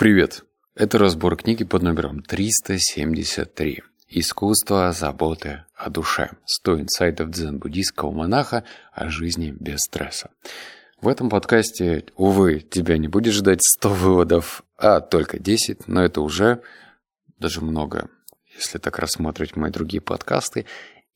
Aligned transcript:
Привет! 0.00 0.44
Это 0.74 0.96
разбор 0.96 1.36
книги 1.36 1.62
под 1.62 1.82
номером 1.82 2.22
373. 2.22 3.82
Искусство 4.08 4.92
заботы 4.92 5.66
о 5.74 5.90
душе. 5.90 6.30
100 6.46 6.80
инсайтов 6.80 7.28
дзен-буддийского 7.28 8.10
монаха 8.10 8.64
о 8.94 9.10
жизни 9.10 9.50
без 9.50 9.80
стресса. 9.80 10.30
В 11.02 11.08
этом 11.08 11.28
подкасте, 11.28 12.06
увы, 12.16 12.60
тебя 12.60 12.96
не 12.96 13.08
будет 13.08 13.34
ждать 13.34 13.60
100 13.62 13.90
выводов, 13.90 14.62
а 14.78 15.02
только 15.02 15.38
10, 15.38 15.86
но 15.86 16.02
это 16.02 16.22
уже 16.22 16.62
даже 17.38 17.60
много, 17.60 18.08
если 18.56 18.78
так 18.78 18.98
рассматривать 18.98 19.54
мои 19.54 19.70
другие 19.70 20.00
подкасты. 20.00 20.64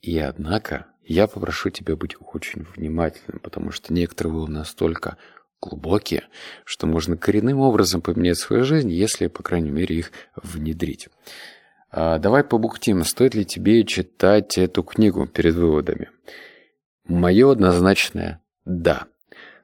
И 0.03 0.19
однако 0.19 0.89
я 1.03 1.27
попрошу 1.27 1.71
тебя 1.71 1.96
быть 1.96 2.16
очень 2.21 2.66
внимательным, 2.77 3.41
потому 3.41 3.71
что 3.71 3.95
некоторые 3.95 4.35
выводы 4.35 4.53
настолько 4.53 5.16
глубокие, 5.61 6.25
что 6.64 6.87
можно 6.87 7.16
коренным 7.16 7.61
образом 7.61 8.00
поменять 8.02 8.39
свою 8.39 8.64
жизнь, 8.64 8.91
если, 8.91 9.29
по 9.29 9.43
крайней 9.43 9.70
мере, 9.70 9.96
их 9.96 10.12
внедрить. 10.37 11.09
А 11.91 12.19
давай 12.19 12.42
побухтим, 12.45 13.05
стоит 13.05 13.34
ли 13.34 13.45
тебе 13.45 13.84
читать 13.84 14.59
эту 14.59 14.82
книгу 14.82 15.27
перед 15.27 15.55
выводами? 15.55 16.10
Мое 17.06 17.52
однозначное 17.52 18.41
«да». 18.65 19.06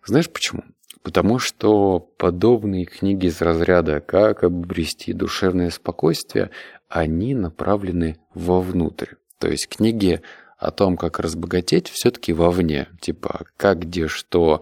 Знаешь 0.04 0.30
почему? 0.30 0.62
Потому 1.02 1.38
что 1.38 1.98
подобные 1.98 2.84
книги 2.84 3.26
из 3.26 3.40
разряда 3.40 4.00
«Как 4.00 4.44
обрести 4.44 5.12
душевное 5.12 5.70
спокойствие», 5.70 6.50
они 6.88 7.34
направлены 7.34 8.18
вовнутрь. 8.34 9.14
То 9.38 9.48
есть 9.48 9.68
книги 9.68 10.20
о 10.58 10.70
том, 10.70 10.98
как 10.98 11.18
разбогатеть, 11.18 11.88
все-таки 11.88 12.34
вовне. 12.34 12.88
Типа, 13.00 13.46
как, 13.56 13.80
где, 13.80 14.08
что, 14.08 14.60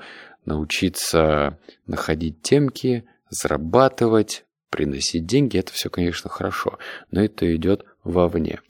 научиться 0.49 1.59
находить 1.87 2.43
темки, 2.43 3.05
зарабатывать, 3.31 4.45
приносить 4.71 5.27
деньги, 5.27 5.59
это 5.59 5.73
все, 5.73 5.91
конечно, 5.91 6.29
хорошо, 6.29 6.79
но 7.11 7.23
это 7.23 7.55
идет 7.55 7.85
вовне. 8.05 8.61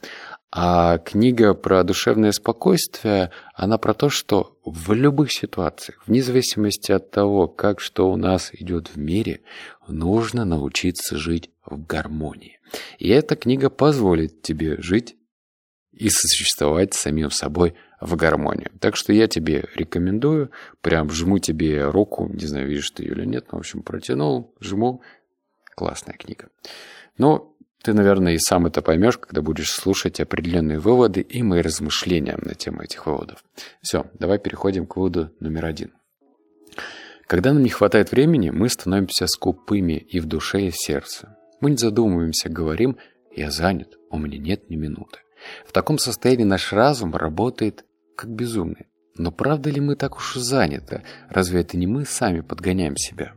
А 0.51 0.97
книга 0.99 1.53
про 1.53 1.85
душевное 1.85 2.33
спокойствие, 2.33 3.31
она 3.55 3.77
про 3.77 3.93
то, 3.93 4.09
что 4.09 4.59
в 4.65 4.93
любых 4.95 5.31
ситуациях, 5.31 6.03
вне 6.07 6.23
зависимости 6.23 6.91
от 6.91 7.11
того, 7.11 7.49
как 7.49 7.81
что 7.81 8.11
у 8.11 8.17
нас 8.17 8.51
идет 8.55 8.89
в 8.89 8.97
мире, 8.97 9.43
нужно 9.87 10.47
научиться 10.47 11.19
жить 11.19 11.51
в 11.67 11.85
гармонии. 11.85 12.61
И 12.99 13.09
эта 13.09 13.37
книга 13.37 13.69
позволит 13.69 14.41
тебе 14.41 14.81
жить 14.81 15.17
и 15.93 16.09
сосуществовать 16.09 16.95
с 16.95 17.01
самим 17.01 17.31
собой 17.31 17.75
в 18.01 18.17
гармонию. 18.17 18.71
Так 18.81 18.97
что 18.97 19.13
я 19.13 19.27
тебе 19.27 19.69
рекомендую, 19.75 20.51
прям 20.81 21.11
жму 21.11 21.39
тебе 21.39 21.89
руку, 21.89 22.29
не 22.33 22.47
знаю, 22.47 22.69
видишь 22.69 22.91
ты 22.91 23.03
ее 23.03 23.13
или 23.13 23.25
нет, 23.25 23.47
но, 23.51 23.59
в 23.59 23.61
общем, 23.61 23.83
протянул, 23.83 24.55
жму. 24.61 25.03
Классная 25.75 26.17
книга. 26.17 26.49
Но 27.19 27.55
ты, 27.83 27.93
наверное, 27.93 28.35
и 28.35 28.39
сам 28.39 28.67
это 28.67 28.83
поймешь, 28.83 29.19
когда 29.19 29.43
будешь 29.43 29.71
слушать 29.71 30.21
определенные 30.21 30.81
выводы 30.81 31.21
и 31.21 31.43
мои 31.43 31.61
размышления 31.61 32.37
на 32.37 32.55
тему 32.55 32.83
этих 32.83 33.07
выводов. 33.07 33.45
Все, 33.81 34.07
давай 34.19 34.39
переходим 34.39 34.87
к 34.87 34.97
выводу 34.97 35.31
номер 35.39 35.67
один. 35.67 35.93
Когда 37.27 37.53
нам 37.53 37.63
не 37.63 37.69
хватает 37.69 38.11
времени, 38.11 38.51
мы 38.51 38.69
становимся 38.69 39.27
скупыми 39.27 39.93
и 39.93 40.19
в 40.19 40.27
душе, 40.27 40.63
и 40.63 40.71
в 40.71 40.77
сердце. 40.77 41.37
Мы 41.61 41.71
не 41.71 41.77
задумываемся, 41.77 42.49
говорим 42.49 42.97
«я 43.37 43.51
занят, 43.51 43.99
у 44.11 44.19
меня 44.19 44.39
нет 44.39 44.71
ни 44.71 44.77
минуты». 44.77 45.19
В 45.67 45.73
таком 45.73 45.99
состоянии 45.99 46.45
наш 46.45 46.73
разум 46.73 47.15
работает 47.15 47.85
как 48.19 48.31
безумный. 48.31 48.89
Но 49.17 49.31
правда 49.31 49.71
ли 49.71 49.81
мы 49.81 49.95
так 49.95 50.17
уж 50.17 50.35
заняты? 50.35 51.03
Разве 51.29 51.61
это 51.61 51.77
не 51.77 51.87
мы 51.87 52.05
сами 52.05 52.41
подгоняем 52.41 52.97
себя? 52.97 53.33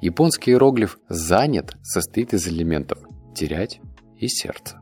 Японский 0.00 0.50
иероглиф 0.50 0.98
«занят» 1.08 1.76
состоит 1.82 2.34
из 2.34 2.46
элементов 2.46 2.98
«терять» 3.34 3.80
и 4.18 4.28
«сердце». 4.28 4.78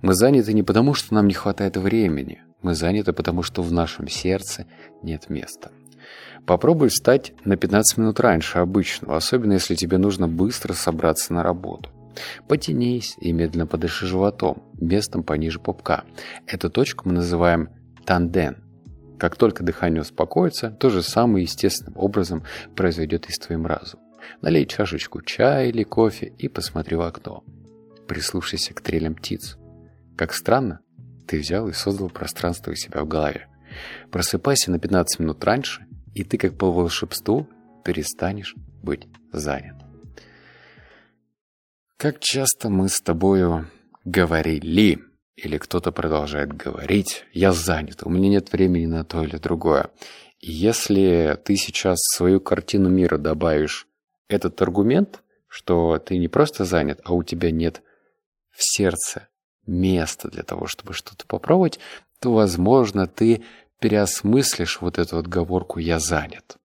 Мы 0.00 0.14
заняты 0.14 0.52
не 0.52 0.62
потому, 0.62 0.94
что 0.94 1.12
нам 1.14 1.26
не 1.26 1.34
хватает 1.34 1.76
времени. 1.76 2.42
Мы 2.62 2.74
заняты 2.74 3.12
потому, 3.12 3.42
что 3.42 3.62
в 3.62 3.72
нашем 3.72 4.08
сердце 4.08 4.66
нет 5.02 5.28
места. 5.28 5.70
Попробуй 6.46 6.88
встать 6.88 7.32
на 7.44 7.56
15 7.56 7.98
минут 7.98 8.20
раньше 8.20 8.58
обычного, 8.58 9.16
особенно 9.16 9.54
если 9.54 9.74
тебе 9.74 9.98
нужно 9.98 10.28
быстро 10.28 10.72
собраться 10.72 11.34
на 11.34 11.42
работу. 11.42 11.90
Потянись 12.48 13.16
и 13.20 13.32
медленно 13.32 13.66
подыши 13.66 14.06
животом, 14.06 14.62
местом 14.80 15.22
пониже 15.22 15.60
пупка. 15.60 16.04
Эту 16.46 16.70
точку 16.70 17.08
мы 17.08 17.14
называем 17.14 17.68
танден. 18.04 18.67
Как 19.18 19.36
только 19.36 19.64
дыхание 19.64 20.02
успокоится, 20.02 20.70
то 20.70 20.90
же 20.90 21.02
самое 21.02 21.44
естественным 21.44 21.98
образом 21.98 22.44
произойдет 22.76 23.28
и 23.28 23.32
с 23.32 23.38
твоим 23.38 23.66
разумом. 23.66 24.06
Налей 24.42 24.66
чашечку 24.66 25.22
чая 25.22 25.68
или 25.68 25.82
кофе 25.82 26.32
и 26.38 26.48
посмотри 26.48 26.96
в 26.96 27.00
окно. 27.00 27.42
Прислушайся 28.06 28.74
к 28.74 28.80
трелям 28.80 29.14
птиц. 29.14 29.56
Как 30.16 30.32
странно, 30.32 30.80
ты 31.26 31.38
взял 31.38 31.68
и 31.68 31.72
создал 31.72 32.10
пространство 32.10 32.70
у 32.70 32.74
себя 32.74 33.02
в 33.02 33.08
голове. 33.08 33.48
Просыпайся 34.10 34.70
на 34.70 34.78
15 34.78 35.20
минут 35.20 35.44
раньше, 35.44 35.86
и 36.14 36.24
ты 36.24 36.38
как 36.38 36.56
по 36.56 36.70
волшебству 36.70 37.48
перестанешь 37.84 38.54
быть 38.82 39.06
занят. 39.32 39.76
Как 41.96 42.20
часто 42.20 42.70
мы 42.70 42.88
с 42.88 43.00
тобою 43.00 43.68
говорили, 44.04 45.00
или 45.38 45.56
кто-то 45.56 45.92
продолжает 45.92 46.52
говорить, 46.52 47.24
я 47.32 47.52
занят, 47.52 48.02
у 48.02 48.10
меня 48.10 48.28
нет 48.28 48.52
времени 48.52 48.86
на 48.86 49.04
то 49.04 49.22
или 49.22 49.36
другое. 49.36 49.90
И 50.40 50.50
если 50.50 51.38
ты 51.44 51.56
сейчас 51.56 51.98
в 51.98 52.16
свою 52.16 52.40
картину 52.40 52.88
мира 52.88 53.18
добавишь 53.18 53.86
этот 54.28 54.60
аргумент, 54.60 55.22
что 55.46 55.98
ты 55.98 56.18
не 56.18 56.28
просто 56.28 56.64
занят, 56.64 57.00
а 57.04 57.14
у 57.14 57.22
тебя 57.22 57.52
нет 57.52 57.82
в 58.50 58.64
сердце 58.64 59.28
места 59.64 60.28
для 60.28 60.42
того, 60.42 60.66
чтобы 60.66 60.92
что-то 60.92 61.24
попробовать, 61.26 61.78
то, 62.20 62.32
возможно, 62.32 63.06
ты 63.06 63.44
переосмыслишь 63.78 64.80
вот 64.80 64.98
эту 64.98 65.18
отговорку 65.18 65.78
«я 65.78 66.00
занят». 66.00 66.56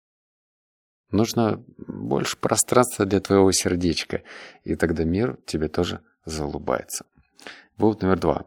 Нужно 1.12 1.64
больше 1.78 2.38
пространства 2.38 3.06
для 3.06 3.20
твоего 3.20 3.52
сердечка, 3.52 4.24
и 4.64 4.76
тогда 4.76 5.04
мир 5.04 5.38
тебе 5.46 5.68
тоже 5.68 6.02
залубается. 6.26 7.06
Вывод 7.78 8.02
номер 8.02 8.20
два. 8.20 8.46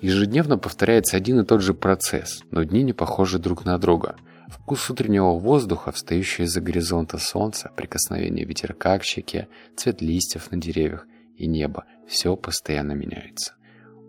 Ежедневно 0.00 0.58
повторяется 0.58 1.16
один 1.16 1.40
и 1.40 1.44
тот 1.44 1.62
же 1.62 1.74
процесс, 1.74 2.42
но 2.50 2.62
дни 2.64 2.82
не 2.82 2.92
похожи 2.92 3.38
друг 3.38 3.64
на 3.64 3.78
друга. 3.78 4.16
Вкус 4.48 4.90
утреннего 4.90 5.38
воздуха, 5.38 5.92
встающего 5.92 6.44
из-за 6.44 6.60
горизонта 6.60 7.18
солнца, 7.18 7.70
прикосновение 7.76 8.44
ветерка 8.44 8.98
к 8.98 9.04
щеке, 9.04 9.48
цвет 9.76 10.02
листьев 10.02 10.50
на 10.50 10.58
деревьях 10.58 11.06
и 11.36 11.46
небо– 11.46 11.84
все 12.06 12.36
постоянно 12.36 12.92
меняется. 12.92 13.54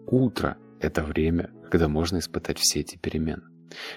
Утро– 0.07 0.57
это 0.81 1.03
время, 1.03 1.51
когда 1.71 1.87
можно 1.87 2.19
испытать 2.19 2.59
все 2.59 2.81
эти 2.81 2.97
перемены. 2.97 3.43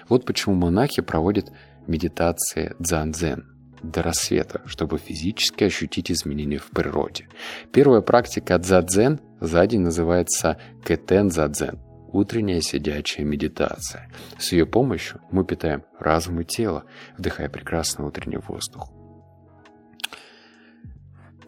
Вот 0.07 0.25
почему 0.25 0.55
монахи 0.55 1.01
проводят 1.01 1.51
медитации 1.87 2.75
дзан-дзен– 2.79 3.45
до 3.83 4.01
рассвета, 4.01 4.61
чтобы 4.65 4.97
физически 4.97 5.63
ощутить 5.65 6.11
изменения 6.11 6.57
в 6.57 6.69
природе. 6.69 7.27
Первая 7.71 8.01
практика 8.01 8.57
дзадзен 8.57 9.19
за 9.39 9.65
день 9.67 9.81
называется 9.81 10.57
кэтен 10.83 11.31
задзен– 11.31 11.79
утренняя 12.11 12.61
сидячая 12.61 13.25
медитация. 13.25 14.09
С 14.37 14.51
ее 14.51 14.65
помощью 14.65 15.21
мы 15.31 15.45
питаем 15.45 15.83
разум 15.99 16.41
и 16.41 16.45
тело, 16.45 16.85
вдыхая 17.17 17.49
прекрасный 17.49 18.05
утренний 18.05 18.37
воздух. 18.37 18.91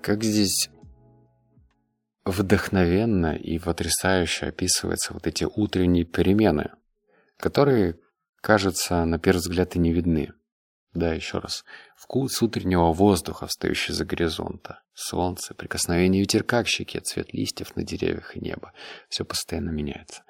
Как 0.02 0.24
здесь 0.24 0.70
вдохновенно 2.26 3.36
и 3.36 3.60
потрясающе 3.60 4.48
описываются 4.48 5.14
вот 5.14 5.28
эти 5.28 5.44
утренние 5.44 6.06
перемены, 6.06 6.72
которые, 7.38 7.98
кажется, 8.42 9.06
на 9.06 9.20
первый 9.20 9.40
взгляд 9.40 9.76
и 9.76 9.80
не 9.80 9.92
видны. 9.92 10.32
Да, 10.94 11.14
еще 11.14 11.40
раз. 11.40 11.64
Вкус 11.96 12.42
утреннего 12.42 12.92
воздуха, 12.92 13.48
встающий 13.48 13.94
за 13.94 14.04
горизонта. 14.04 14.82
Солнце, 14.94 15.54
прикосновение 15.54 16.22
ветерка 16.22 16.64
к 16.64 16.68
щеке, 16.68 17.00
цвет 17.00 17.34
листьев 17.34 17.76
на 17.76 17.84
деревьях 17.84 18.36
и 18.36 18.42
небо. 18.42 18.74
Все 19.08 19.24
постоянно 19.24 19.70
меняется. 19.70 20.24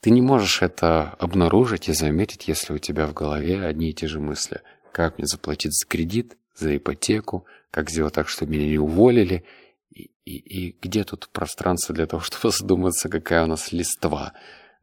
Ты 0.00 0.10
не 0.10 0.22
можешь 0.22 0.62
это 0.62 1.10
обнаружить 1.18 1.88
и 1.88 1.92
заметить, 1.92 2.48
если 2.48 2.72
у 2.72 2.78
тебя 2.78 3.06
в 3.06 3.12
голове 3.12 3.64
одни 3.64 3.90
и 3.90 3.92
те 3.92 4.06
же 4.06 4.18
мысли. 4.20 4.62
Как 4.92 5.18
мне 5.18 5.26
заплатить 5.26 5.74
за 5.74 5.86
кредит, 5.86 6.36
за 6.54 6.76
ипотеку, 6.76 7.44
как 7.70 7.90
сделать 7.90 8.14
так, 8.14 8.28
чтобы 8.28 8.52
меня 8.52 8.66
не 8.66 8.78
уволили, 8.78 9.44
и, 9.90 10.10
и, 10.24 10.68
и 10.68 10.78
где 10.80 11.04
тут 11.04 11.28
пространство 11.28 11.94
для 11.94 12.06
того, 12.06 12.20
чтобы 12.22 12.50
задуматься, 12.50 13.10
какая 13.10 13.44
у 13.44 13.46
нас 13.46 13.72
листва 13.72 14.32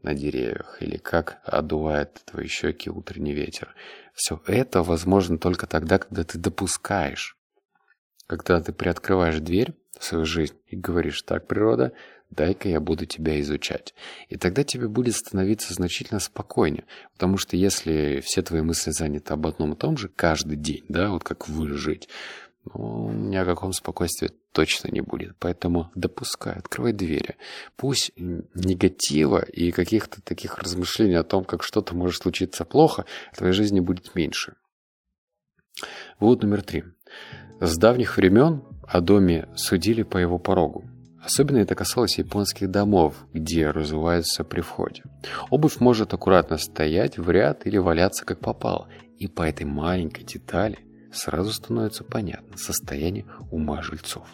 на 0.03 0.13
деревьях, 0.13 0.77
или 0.81 0.97
как 0.97 1.39
одувает 1.43 2.21
твои 2.25 2.47
щеки 2.47 2.89
утренний 2.89 3.33
ветер. 3.33 3.73
Все 4.13 4.41
это 4.45 4.83
возможно 4.83 5.37
только 5.37 5.65
тогда, 5.65 5.97
когда 5.97 6.23
ты 6.23 6.37
допускаешь. 6.37 7.37
Когда 8.27 8.61
ты 8.61 8.73
приоткрываешь 8.73 9.39
дверь 9.39 9.73
в 9.97 10.03
свою 10.03 10.25
жизнь 10.25 10.55
и 10.67 10.75
говоришь, 10.75 11.21
так, 11.23 11.47
природа, 11.47 11.93
дай-ка 12.29 12.67
я 12.69 12.79
буду 12.79 13.05
тебя 13.05 13.39
изучать. 13.41 13.93
И 14.27 14.37
тогда 14.37 14.63
тебе 14.63 14.87
будет 14.87 15.15
становиться 15.15 15.73
значительно 15.73 16.19
спокойнее. 16.19 16.85
Потому 17.13 17.37
что 17.37 17.55
если 17.55 18.21
все 18.23 18.41
твои 18.41 18.61
мысли 18.61 18.91
заняты 18.91 19.33
об 19.33 19.47
одном 19.47 19.73
и 19.73 19.77
том 19.77 19.97
же 19.97 20.09
каждый 20.09 20.57
день, 20.57 20.83
да, 20.89 21.09
вот 21.09 21.23
как 21.23 21.47
выжить, 21.47 22.09
ну, 22.65 23.11
ни 23.11 23.35
о 23.35 23.45
каком 23.45 23.73
спокойствии 23.73 24.31
точно 24.51 24.89
не 24.89 25.01
будет. 25.01 25.35
Поэтому 25.39 25.91
допускай, 25.95 26.53
открывай 26.53 26.93
двери. 26.93 27.35
Пусть 27.75 28.11
негатива 28.17 29.43
и 29.43 29.71
каких-то 29.71 30.21
таких 30.21 30.57
размышлений 30.59 31.15
о 31.15 31.23
том, 31.23 31.43
как 31.43 31.63
что-то 31.63 31.95
может 31.95 32.21
случиться 32.21 32.65
плохо, 32.65 33.05
в 33.31 33.37
твоей 33.37 33.53
жизни 33.53 33.79
будет 33.79 34.15
меньше. 34.15 34.55
Вывод 36.19 36.43
номер 36.43 36.61
три. 36.61 36.83
С 37.59 37.77
давних 37.77 38.17
времен 38.17 38.63
о 38.87 39.01
доме 39.01 39.49
судили 39.55 40.03
по 40.03 40.17
его 40.17 40.39
порогу. 40.39 40.85
Особенно 41.23 41.57
это 41.57 41.73
касалось 41.73 42.17
японских 42.17 42.69
домов, 42.69 43.15
где 43.33 43.71
разуваются 43.71 44.43
при 44.43 44.59
входе. 44.59 45.03
Обувь 45.49 45.79
может 45.79 46.13
аккуратно 46.13 46.57
стоять 46.57 47.17
в 47.17 47.29
ряд 47.29 47.65
или 47.65 47.77
валяться 47.77 48.25
как 48.25 48.39
попало. 48.39 48.89
И 49.17 49.27
по 49.27 49.43
этой 49.43 49.65
маленькой 49.65 50.25
детали 50.25 50.79
сразу 51.13 51.51
становится 51.51 52.03
понятно 52.03 52.57
состояние 52.57 53.25
ума 53.51 53.81
жильцов. 53.81 54.27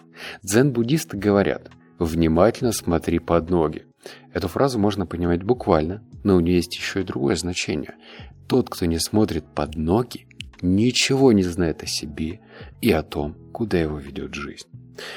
Дзен-буддисты 0.43 1.17
говорят 1.17 1.69
«внимательно 1.99 2.71
смотри 2.71 3.19
под 3.19 3.49
ноги». 3.49 3.85
Эту 4.33 4.47
фразу 4.47 4.79
можно 4.79 5.05
понимать 5.05 5.43
буквально, 5.43 6.03
но 6.23 6.35
у 6.35 6.39
нее 6.39 6.55
есть 6.55 6.75
еще 6.75 7.01
и 7.01 7.05
другое 7.05 7.35
значение. 7.35 7.95
Тот, 8.47 8.69
кто 8.69 8.85
не 8.85 8.99
смотрит 8.99 9.45
под 9.53 9.75
ноги, 9.75 10.27
ничего 10.61 11.31
не 11.31 11.43
знает 11.43 11.83
о 11.83 11.87
себе 11.87 12.39
и 12.81 12.91
о 12.91 13.03
том, 13.03 13.35
куда 13.51 13.79
его 13.79 13.97
ведет 13.97 14.33
жизнь. 14.33 14.67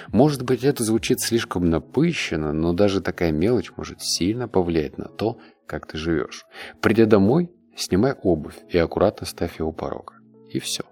Может 0.08 0.42
быть, 0.42 0.64
это 0.64 0.84
звучит 0.84 1.20
слишком 1.20 1.68
напыщенно, 1.68 2.52
но 2.52 2.72
даже 2.72 3.00
такая 3.00 3.32
мелочь 3.32 3.72
может 3.76 4.00
сильно 4.00 4.48
повлиять 4.48 4.98
на 4.98 5.06
то, 5.06 5.38
как 5.66 5.86
ты 5.86 5.98
живешь. 5.98 6.44
Придя 6.80 7.06
домой, 7.06 7.50
снимай 7.76 8.12
обувь 8.12 8.58
и 8.68 8.78
аккуратно 8.78 9.26
ставь 9.26 9.58
его 9.58 9.72
порога. 9.72 10.14
И 10.50 10.58
все. 10.60 10.84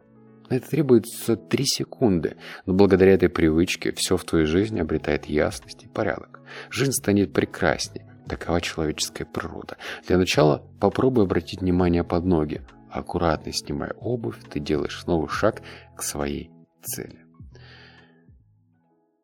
На 0.50 0.56
это 0.56 0.68
требуется 0.68 1.36
3 1.36 1.64
секунды, 1.64 2.36
но 2.66 2.74
благодаря 2.74 3.12
этой 3.12 3.28
привычке 3.28 3.92
все 3.92 4.16
в 4.16 4.24
твоей 4.24 4.46
жизни 4.46 4.80
обретает 4.80 5.26
ясность 5.26 5.84
и 5.84 5.88
порядок. 5.88 6.40
Жизнь 6.70 6.92
станет 6.92 7.32
прекраснее. 7.32 8.06
Такова 8.28 8.60
человеческая 8.60 9.26
природа. 9.26 9.76
Для 10.08 10.18
начала 10.18 10.68
попробуй 10.80 11.24
обратить 11.24 11.60
внимание 11.60 12.02
под 12.02 12.24
ноги. 12.24 12.62
Аккуратно 12.90 13.52
снимая 13.52 13.92
обувь, 13.92 14.38
ты 14.50 14.58
делаешь 14.58 15.06
новый 15.06 15.28
шаг 15.28 15.62
к 15.96 16.02
своей 16.02 16.50
цели. 16.82 17.24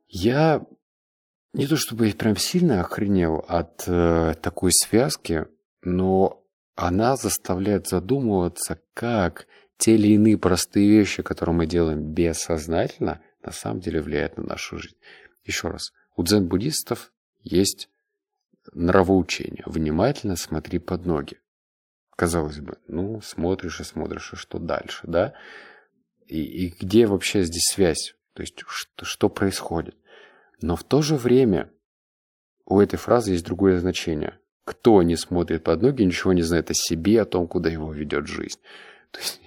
Я 0.09 0.65
не 1.53 1.67
то 1.67 1.77
чтобы 1.77 2.09
прям 2.11 2.37
сильно 2.37 2.81
охренел 2.81 3.45
от 3.49 3.83
э, 3.89 4.35
такой 4.41 4.71
связки, 4.73 5.47
но 5.83 6.45
она 6.77 7.17
заставляет 7.17 7.89
задумываться, 7.89 8.79
как 8.95 9.47
те 9.79 9.95
или 9.95 10.09
иные 10.09 10.39
простые 10.39 10.89
вещи, 10.89 11.23
которые 11.23 11.55
мы 11.55 11.67
делаем 11.67 12.13
бессознательно, 12.13 13.21
на 13.43 13.53
самом 13.53 13.81
деле 13.81 14.01
влияют 14.01 14.37
на 14.37 14.45
нашу 14.45 14.79
жизнь. 14.79 14.97
Еще 15.45 15.69
раз, 15.69 15.93
у 16.17 16.23
дзен-буддистов 16.23 17.13
есть 17.43 17.89
нравоучение. 18.73 19.63
Внимательно 19.67 20.37
смотри 20.37 20.79
под 20.79 21.07
ноги. 21.07 21.39
Казалось 22.17 22.59
бы, 22.59 22.79
ну, 22.89 23.21
смотришь 23.21 23.81
и 23.81 23.85
смотришь, 23.85 24.33
и 24.33 24.37
что 24.37 24.59
дальше, 24.59 25.07
да? 25.07 25.35
И, 26.27 26.43
и 26.43 26.69
где 26.71 27.07
вообще 27.07 27.43
здесь 27.43 27.71
связь? 27.71 28.17
То 28.33 28.43
есть, 28.43 28.63
что, 28.67 29.05
что 29.05 29.29
происходит? 29.29 29.97
Но 30.61 30.75
в 30.77 30.83
то 30.83 31.03
же 31.03 31.17
время 31.17 31.71
у 32.65 32.81
этой 32.81 32.97
фразы 32.97 33.33
есть 33.33 33.45
другое 33.45 33.79
значение. 33.79 34.39
Кто 34.65 35.03
не 35.03 35.17
смотрит 35.17 35.63
под 35.63 35.83
ноги, 35.83 36.03
ничего 36.03 36.33
не 36.33 36.43
знает 36.43 36.71
о 36.71 36.75
себе, 36.75 37.23
о 37.23 37.27
том, 37.27 37.47
куда 37.47 37.71
его 37.71 37.93
ведет 37.93 38.27
жизнь. 38.27 38.59
То 39.13 39.21
есть, 39.21 39.41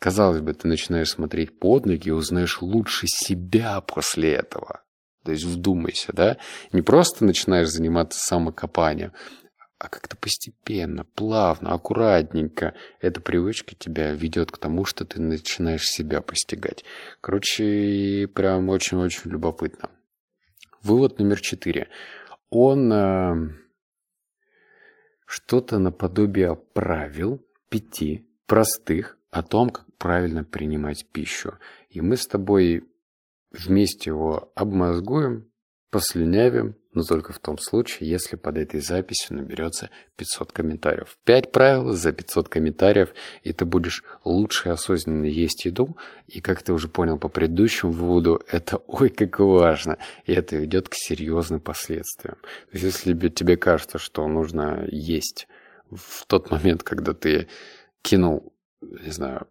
казалось 0.00 0.40
бы, 0.40 0.52
ты 0.54 0.66
начинаешь 0.66 1.10
смотреть 1.10 1.56
под 1.60 1.86
ноги 1.86 2.08
и 2.08 2.12
узнаешь 2.12 2.60
лучше 2.60 3.06
себя 3.06 3.80
после 3.82 4.32
этого. 4.32 4.82
То 5.24 5.32
есть 5.32 5.44
вдумайся, 5.44 6.12
да? 6.12 6.38
Не 6.72 6.82
просто 6.82 7.24
начинаешь 7.24 7.68
заниматься 7.68 8.18
самокопанием, 8.18 9.12
а 9.78 9.88
как-то 9.88 10.16
постепенно, 10.16 11.04
плавно, 11.04 11.72
аккуратненько 11.72 12.74
эта 13.00 13.20
привычка 13.20 13.74
тебя 13.74 14.12
ведет 14.12 14.50
к 14.50 14.58
тому, 14.58 14.84
что 14.84 15.04
ты 15.04 15.20
начинаешь 15.20 15.84
себя 15.84 16.22
постигать. 16.22 16.84
Короче, 17.20 18.26
прям 18.34 18.70
очень-очень 18.70 19.30
любопытно. 19.30 19.90
Вывод 20.82 21.18
номер 21.18 21.40
четыре. 21.40 21.88
Он 22.48 22.90
э, 22.92 23.34
что-то 25.26 25.78
наподобие 25.78 26.56
правил 26.56 27.44
пяти 27.68 28.26
простых 28.46 29.19
о 29.30 29.42
том, 29.42 29.70
как 29.70 29.86
правильно 29.96 30.44
принимать 30.44 31.06
пищу. 31.06 31.54
И 31.88 32.00
мы 32.00 32.16
с 32.16 32.26
тобой 32.26 32.84
вместе 33.50 34.10
его 34.10 34.52
обмозгуем, 34.54 35.50
послюнявим, 35.90 36.76
но 36.92 37.04
только 37.04 37.32
в 37.32 37.38
том 37.38 37.58
случае, 37.58 38.10
если 38.10 38.36
под 38.36 38.56
этой 38.56 38.80
записью 38.80 39.36
наберется 39.36 39.90
500 40.16 40.52
комментариев. 40.52 41.18
5 41.24 41.52
правил 41.52 41.92
за 41.92 42.12
500 42.12 42.48
комментариев, 42.48 43.14
и 43.42 43.52
ты 43.52 43.64
будешь 43.64 44.02
лучше 44.24 44.70
осознанно 44.70 45.26
есть 45.26 45.64
еду. 45.64 45.96
И 46.26 46.40
как 46.40 46.62
ты 46.62 46.72
уже 46.72 46.88
понял 46.88 47.18
по 47.18 47.28
предыдущему 47.28 47.92
выводу, 47.92 48.42
это 48.50 48.78
ой 48.86 49.08
как 49.10 49.38
важно, 49.38 49.98
и 50.24 50.32
это 50.32 50.56
ведет 50.56 50.88
к 50.88 50.94
серьезным 50.94 51.60
последствиям. 51.60 52.36
То 52.70 52.78
есть 52.78 52.84
если 52.84 53.28
тебе 53.28 53.56
кажется, 53.56 53.98
что 53.98 54.26
нужно 54.26 54.84
есть 54.90 55.46
в 55.90 56.26
тот 56.26 56.50
момент, 56.50 56.82
когда 56.82 57.14
ты 57.14 57.48
кинул, 58.02 58.49
не 58.80 59.10
знаю, 59.10 59.46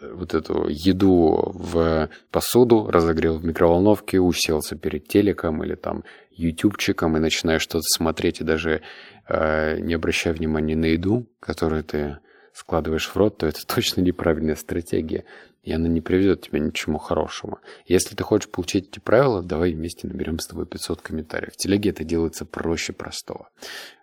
вот 0.00 0.34
эту 0.34 0.68
еду 0.68 1.52
в 1.54 2.08
посуду, 2.30 2.90
разогрел 2.90 3.38
в 3.38 3.44
микроволновке, 3.44 4.20
уселся 4.20 4.76
перед 4.76 5.08
телеком 5.08 5.62
или 5.64 5.74
там 5.74 6.04
ютубчиком 6.30 7.16
и 7.16 7.20
начинаешь 7.20 7.62
что-то 7.62 7.84
смотреть 7.84 8.40
и 8.40 8.44
даже 8.44 8.82
э, 9.28 9.78
не 9.80 9.94
обращая 9.94 10.34
внимания 10.34 10.76
на 10.76 10.86
еду, 10.86 11.26
которую 11.40 11.84
ты 11.84 12.18
складываешь 12.52 13.08
в 13.08 13.16
рот, 13.16 13.38
то 13.38 13.46
это 13.46 13.66
точно 13.66 14.00
неправильная 14.00 14.56
стратегия 14.56 15.24
и 15.62 15.72
она 15.72 15.88
не 15.88 16.00
приведет 16.00 16.42
тебя 16.42 16.58
ни 16.58 16.70
к 16.70 16.74
чему 16.74 16.98
хорошему. 16.98 17.58
Если 17.86 18.14
ты 18.14 18.24
хочешь 18.24 18.50
получить 18.50 18.88
эти 18.88 18.98
правила, 18.98 19.42
давай 19.42 19.72
вместе 19.72 20.06
наберем 20.06 20.38
с 20.38 20.46
тобой 20.46 20.66
500 20.66 21.02
комментариев. 21.02 21.52
В 21.52 21.56
телеге 21.56 21.90
это 21.90 22.02
делается 22.02 22.46
проще 22.46 22.92
простого. 22.92 23.50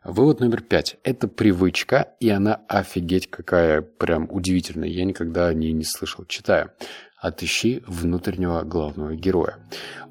Вывод 0.03 0.39
номер 0.39 0.61
пять. 0.61 0.97
Это 1.03 1.27
привычка, 1.27 2.13
и 2.19 2.29
она 2.29 2.61
офигеть 2.67 3.29
какая 3.29 3.81
прям 3.81 4.27
удивительная. 4.29 4.89
Я 4.89 5.05
никогда 5.05 5.47
о 5.47 5.53
ней 5.53 5.71
не 5.71 5.83
слышал, 5.83 6.25
читая. 6.25 6.73
Отыщи 7.19 7.83
внутреннего 7.88 8.61
главного 8.61 9.15
героя. 9.15 9.57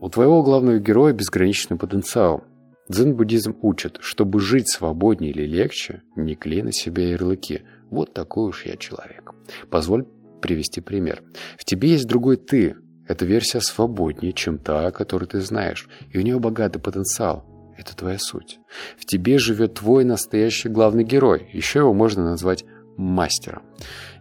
У 0.00 0.08
твоего 0.08 0.42
главного 0.42 0.78
героя 0.78 1.12
безграничный 1.12 1.76
потенциал. 1.76 2.42
Дзен-буддизм 2.88 3.56
учит, 3.62 3.99
чтобы 4.00 4.40
жить 4.40 4.68
свободнее 4.68 5.32
или 5.32 5.44
легче, 5.44 6.02
не 6.16 6.34
клей 6.34 6.62
на 6.62 6.72
себе 6.72 7.11
ярлыки. 7.11 7.62
Вот 7.90 8.14
такой 8.14 8.49
уж 8.49 8.66
я 8.66 8.76
человек. 8.76 9.33
Позволь 9.71 10.05
привести 10.40 10.81
пример. 10.81 11.23
В 11.59 11.64
тебе 11.64 11.90
есть 11.90 12.07
другой 12.07 12.37
ты. 12.37 12.76
Эта 13.09 13.25
версия 13.25 13.61
свободнее, 13.61 14.33
чем 14.33 14.59
та, 14.59 14.90
которую 14.90 15.28
ты 15.28 15.40
знаешь, 15.40 15.88
и 16.11 16.19
у 16.19 16.23
нее 16.23 16.38
богатый 16.40 16.81
потенциал. 16.81 17.45
Это 17.78 17.97
твоя 17.97 18.19
суть. 18.19 18.59
В 18.99 19.05
тебе 19.05 19.38
живет 19.38 19.75
твой 19.75 20.05
настоящий 20.05 20.69
главный 20.69 21.05
герой. 21.05 21.49
Еще 21.52 21.81
его 21.81 21.93
можно 21.93 22.25
назвать 22.25 22.64
мастером. 22.97 23.62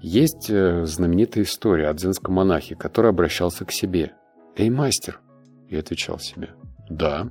Есть 0.02 0.50
э, 0.50 0.86
знаменитая 0.86 1.46
история 1.46 1.88
о 1.88 1.94
дзенском 1.94 2.36
монахе, 2.36 2.76
который 2.76 3.10
обращался 3.10 3.66
к 3.66 3.72
себе. 3.72 4.14
«Эй, 4.58 4.70
мастер!» 4.70 5.22
И 5.70 5.76
отвечал 5.76 6.20
себе. 6.20 6.50
«Да». 6.90 7.30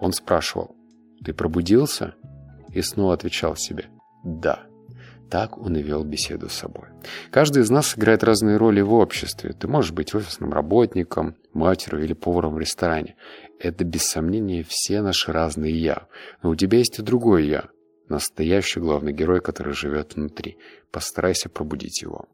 Он 0.00 0.12
спрашивал. 0.12 0.76
«Ты 1.24 1.32
пробудился?» 1.32 2.14
И 2.72 2.82
снова 2.82 3.14
отвечал 3.14 3.56
себе. 3.56 3.86
«Да». 4.22 4.67
Так 5.30 5.58
он 5.58 5.76
и 5.76 5.82
вел 5.82 6.04
беседу 6.04 6.48
с 6.48 6.54
собой. 6.54 6.88
Каждый 7.30 7.62
из 7.62 7.70
нас 7.70 7.96
играет 7.96 8.24
разные 8.24 8.56
роли 8.56 8.80
в 8.80 8.94
обществе. 8.94 9.52
Ты 9.52 9.68
можешь 9.68 9.92
быть 9.92 10.14
офисным 10.14 10.52
работником, 10.52 11.36
матерью 11.52 12.02
или 12.02 12.14
поваром 12.14 12.54
в 12.54 12.58
ресторане. 12.58 13.16
Это, 13.58 13.84
без 13.84 14.04
сомнения, 14.04 14.64
все 14.66 15.02
наши 15.02 15.32
разные 15.32 15.74
«я». 15.74 16.06
Но 16.42 16.50
у 16.50 16.56
тебя 16.56 16.78
есть 16.78 16.98
и 16.98 17.02
другой 17.02 17.46
«я». 17.46 17.68
Настоящий 18.08 18.80
главный 18.80 19.12
герой, 19.12 19.42
который 19.42 19.74
живет 19.74 20.14
внутри. 20.14 20.56
Постарайся 20.90 21.50
пробудить 21.50 22.00
его. 22.00 22.26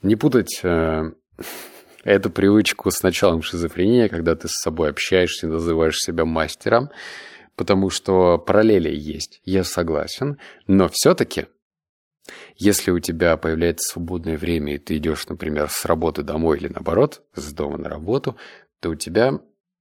Не 0.00 0.16
путать 0.16 0.60
э, 0.62 1.12
эту 2.04 2.30
привычку 2.30 2.90
с 2.90 3.02
началом 3.02 3.42
шизофрении, 3.42 4.08
когда 4.08 4.34
ты 4.34 4.48
с 4.48 4.62
собой 4.62 4.88
общаешься 4.88 5.46
и 5.46 5.50
называешь 5.50 5.98
себя 5.98 6.24
мастером– 6.24 6.88
потому 7.56 7.90
что 7.90 8.38
параллели 8.38 8.94
есть, 8.94 9.40
я 9.44 9.64
согласен, 9.64 10.38
но 10.66 10.88
все-таки, 10.92 11.46
если 12.56 12.90
у 12.90 13.00
тебя 13.00 13.36
появляется 13.36 13.92
свободное 13.92 14.38
время, 14.38 14.74
и 14.74 14.78
ты 14.78 14.96
идешь, 14.96 15.26
например, 15.28 15.68
с 15.70 15.84
работы 15.84 16.22
домой 16.22 16.58
или 16.58 16.68
наоборот, 16.68 17.22
с 17.34 17.52
дома 17.52 17.78
на 17.78 17.88
работу, 17.88 18.36
то 18.80 18.90
у 18.90 18.94
тебя 18.94 19.40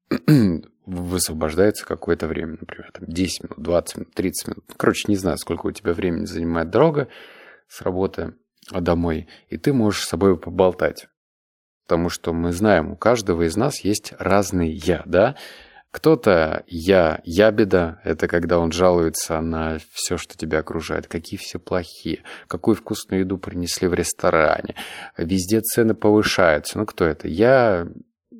высвобождается 0.86 1.86
какое-то 1.86 2.28
время, 2.28 2.58
например, 2.60 2.92
там 2.92 3.06
10 3.08 3.44
минут, 3.44 3.60
20 3.60 3.96
минут, 3.98 4.14
30 4.14 4.48
минут. 4.48 4.66
Короче, 4.78 5.06
не 5.08 5.16
знаю, 5.16 5.38
сколько 5.38 5.68
у 5.68 5.72
тебя 5.72 5.94
времени 5.94 6.26
занимает 6.26 6.70
дорога 6.70 7.08
с 7.68 7.82
работы 7.82 8.36
домой, 8.72 9.28
и 9.50 9.58
ты 9.58 9.74
можешь 9.74 10.04
с 10.04 10.10
собой 10.10 10.38
поболтать. 10.38 11.08
Потому 11.86 12.10
что 12.10 12.34
мы 12.34 12.54
знаем, 12.54 12.92
у 12.92 12.96
каждого 12.96 13.44
из 13.44 13.58
нас 13.58 13.82
есть 13.82 14.14
разный 14.18 14.72
«я», 14.72 15.04
да? 15.06 15.36
Кто-то 15.94 16.64
«я» 16.66 17.22
ябеда, 17.24 18.02
это 18.04 18.28
когда 18.28 18.58
он 18.58 18.72
жалуется 18.72 19.40
на 19.42 19.78
все, 19.92 20.18
что 20.18 20.36
тебя 20.36 20.58
окружает, 20.60 21.06
какие 21.06 21.40
все 21.40 21.60
плохие, 21.60 22.24
какую 22.48 22.76
вкусную 22.76 23.22
еду 23.22 23.38
принесли 23.38 23.88
в 23.88 23.94
ресторане, 23.94 24.74
везде 25.18 25.62
цены 25.62 25.94
повышаются. 25.94 26.80
Ну, 26.80 26.88
кто 26.88 27.06
это? 27.06 27.28
Я 27.28 27.88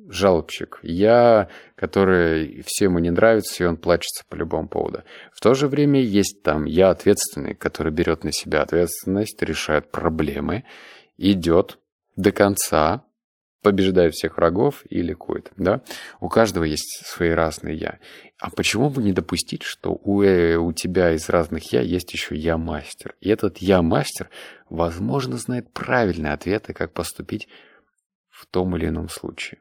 жалобщик, 0.08 0.80
я, 0.82 1.48
который 1.76 2.64
всем 2.66 2.90
ему 2.90 2.98
не 2.98 3.10
нравится, 3.10 3.62
и 3.62 3.66
он 3.68 3.76
плачется 3.76 4.24
по 4.28 4.34
любому 4.34 4.66
поводу. 4.66 5.04
В 5.32 5.40
то 5.40 5.54
же 5.54 5.68
время 5.68 6.00
есть 6.02 6.42
там 6.42 6.64
я 6.64 6.90
ответственный, 6.90 7.54
который 7.54 7.92
берет 7.92 8.24
на 8.24 8.32
себя 8.32 8.62
ответственность, 8.62 9.40
решает 9.42 9.92
проблемы, 9.92 10.64
идет 11.18 11.78
до 12.16 12.32
конца, 12.32 13.04
побеждает 13.64 14.14
всех 14.14 14.36
врагов 14.36 14.84
и 14.90 15.00
ликует. 15.00 15.50
Да? 15.56 15.80
У 16.20 16.28
каждого 16.28 16.64
есть 16.64 17.02
свои 17.06 17.30
разные 17.30 17.74
«я». 17.76 17.98
А 18.38 18.50
почему 18.50 18.90
бы 18.90 19.02
не 19.02 19.12
допустить, 19.12 19.62
что 19.62 19.98
у, 20.02 20.22
э, 20.22 20.56
у 20.56 20.72
тебя 20.74 21.12
из 21.12 21.30
разных 21.30 21.72
«я» 21.72 21.80
есть 21.80 22.12
еще 22.12 22.36
«я-мастер»? 22.36 23.16
И 23.20 23.30
этот 23.30 23.58
«я-мастер», 23.58 24.28
возможно, 24.68 25.38
знает 25.38 25.72
правильные 25.72 26.34
ответы, 26.34 26.74
как 26.74 26.92
поступить 26.92 27.48
в 28.28 28.44
том 28.46 28.76
или 28.76 28.88
ином 28.88 29.08
случае. 29.08 29.60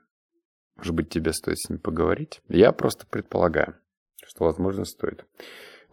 Может 0.75 0.93
быть, 0.93 1.09
тебе 1.09 1.31
стоит 1.31 1.59
с 1.59 1.69
ним 1.69 1.79
поговорить? 1.79 2.41
Я 2.49 2.73
просто 2.73 3.05
предполагаю, 3.07 3.77
что, 4.25 4.43
возможно, 4.43 4.83
стоит. 4.83 5.25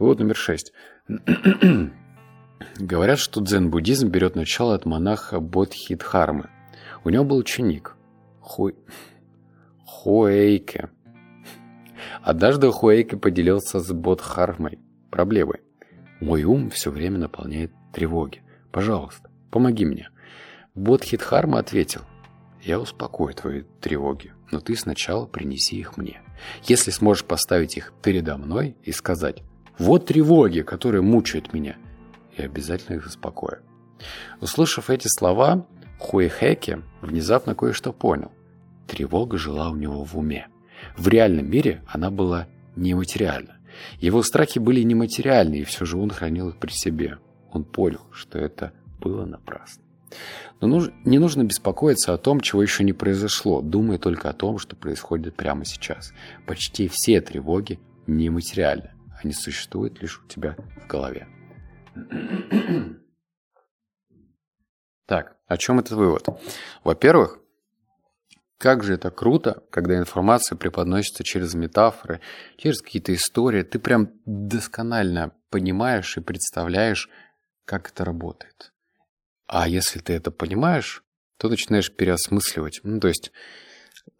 Вот 0.00 0.18
номер 0.18 0.34
шесть. 0.34 0.72
Говорят, 2.76 3.20
что 3.20 3.40
дзен-буддизм 3.40 4.08
берет 4.08 4.34
начало 4.34 4.74
от 4.74 4.84
монаха 4.84 5.38
Бодхидхармы. 5.38 6.50
У 7.04 7.10
него 7.10 7.24
был 7.24 7.36
ученик 7.36 7.94
Ху... 8.40 8.72
Хуэйке. 9.84 10.90
Однажды 12.22 12.70
Хуэйке 12.70 13.16
поделился 13.16 13.80
с 13.80 13.92
Бодхармой 13.92 14.78
проблемой. 15.10 15.60
«Мой 16.20 16.44
ум 16.44 16.70
все 16.70 16.90
время 16.90 17.18
наполняет 17.18 17.72
тревоги. 17.92 18.42
Пожалуйста, 18.72 19.30
помоги 19.50 19.86
мне». 19.86 20.10
Бодхидхарма 20.74 21.58
ответил, 21.58 22.02
«Я 22.62 22.78
успокою 22.78 23.34
твои 23.34 23.62
тревоги 23.80 24.32
но 24.50 24.60
ты 24.60 24.76
сначала 24.76 25.26
принеси 25.26 25.76
их 25.76 25.96
мне. 25.96 26.20
Если 26.64 26.90
сможешь 26.90 27.24
поставить 27.24 27.76
их 27.76 27.92
передо 28.02 28.36
мной 28.36 28.76
и 28.82 28.92
сказать 28.92 29.42
«Вот 29.78 30.06
тревоги, 30.06 30.60
которые 30.62 31.02
мучают 31.02 31.52
меня», 31.52 31.76
я 32.36 32.44
обязательно 32.44 32.96
их 32.96 33.06
успокою. 33.06 33.62
Услышав 34.40 34.90
эти 34.90 35.08
слова, 35.08 35.66
Хуэхэке 36.00 36.82
внезапно 37.02 37.54
кое-что 37.54 37.92
понял. 37.92 38.32
Тревога 38.88 39.38
жила 39.38 39.70
у 39.70 39.76
него 39.76 40.04
в 40.04 40.16
уме. 40.18 40.48
В 40.96 41.06
реальном 41.08 41.48
мире 41.48 41.82
она 41.86 42.10
была 42.10 42.48
нематериальна. 42.74 43.58
Его 43.98 44.22
страхи 44.22 44.58
были 44.58 44.82
нематериальны, 44.82 45.56
и 45.56 45.64
все 45.64 45.84
же 45.84 45.98
он 45.98 46.10
хранил 46.10 46.48
их 46.48 46.58
при 46.58 46.70
себе. 46.70 47.18
Он 47.52 47.64
понял, 47.64 48.00
что 48.12 48.38
это 48.38 48.72
было 48.98 49.24
напрасно. 49.24 49.84
Но 50.60 50.68
нуж, 50.68 50.90
не 51.04 51.18
нужно 51.18 51.44
беспокоиться 51.44 52.12
о 52.12 52.18
том, 52.18 52.40
чего 52.40 52.62
еще 52.62 52.82
не 52.82 52.92
произошло, 52.92 53.60
думая 53.60 53.98
только 53.98 54.28
о 54.30 54.32
том, 54.32 54.58
что 54.58 54.76
происходит 54.76 55.36
прямо 55.36 55.64
сейчас. 55.64 56.12
Почти 56.46 56.88
все 56.88 57.20
тревоги 57.20 57.78
нематериальны. 58.06 58.90
Они 59.22 59.32
существуют 59.32 60.00
лишь 60.02 60.20
у 60.20 60.26
тебя 60.26 60.56
в 60.82 60.88
голове. 60.88 61.28
О 65.50 65.56
чем 65.56 65.80
этот 65.80 65.92
вывод? 65.92 66.28
Во-первых, 66.84 67.40
как 68.56 68.84
же 68.84 68.94
это 68.94 69.10
круто, 69.10 69.64
когда 69.70 69.98
информация 69.98 70.54
преподносится 70.54 71.24
через 71.24 71.54
метафоры, 71.54 72.20
через 72.56 72.80
какие-то 72.80 73.12
истории. 73.12 73.64
Ты 73.64 73.80
прям 73.80 74.12
досконально 74.26 75.32
понимаешь 75.50 76.16
и 76.16 76.20
представляешь, 76.20 77.10
как 77.64 77.88
это 77.88 78.04
работает. 78.04 78.72
А 79.48 79.66
если 79.66 79.98
ты 79.98 80.12
это 80.12 80.30
понимаешь, 80.30 81.02
то 81.36 81.48
начинаешь 81.48 81.90
переосмысливать. 81.90 82.78
Ну, 82.84 83.00
то 83.00 83.08
есть 83.08 83.32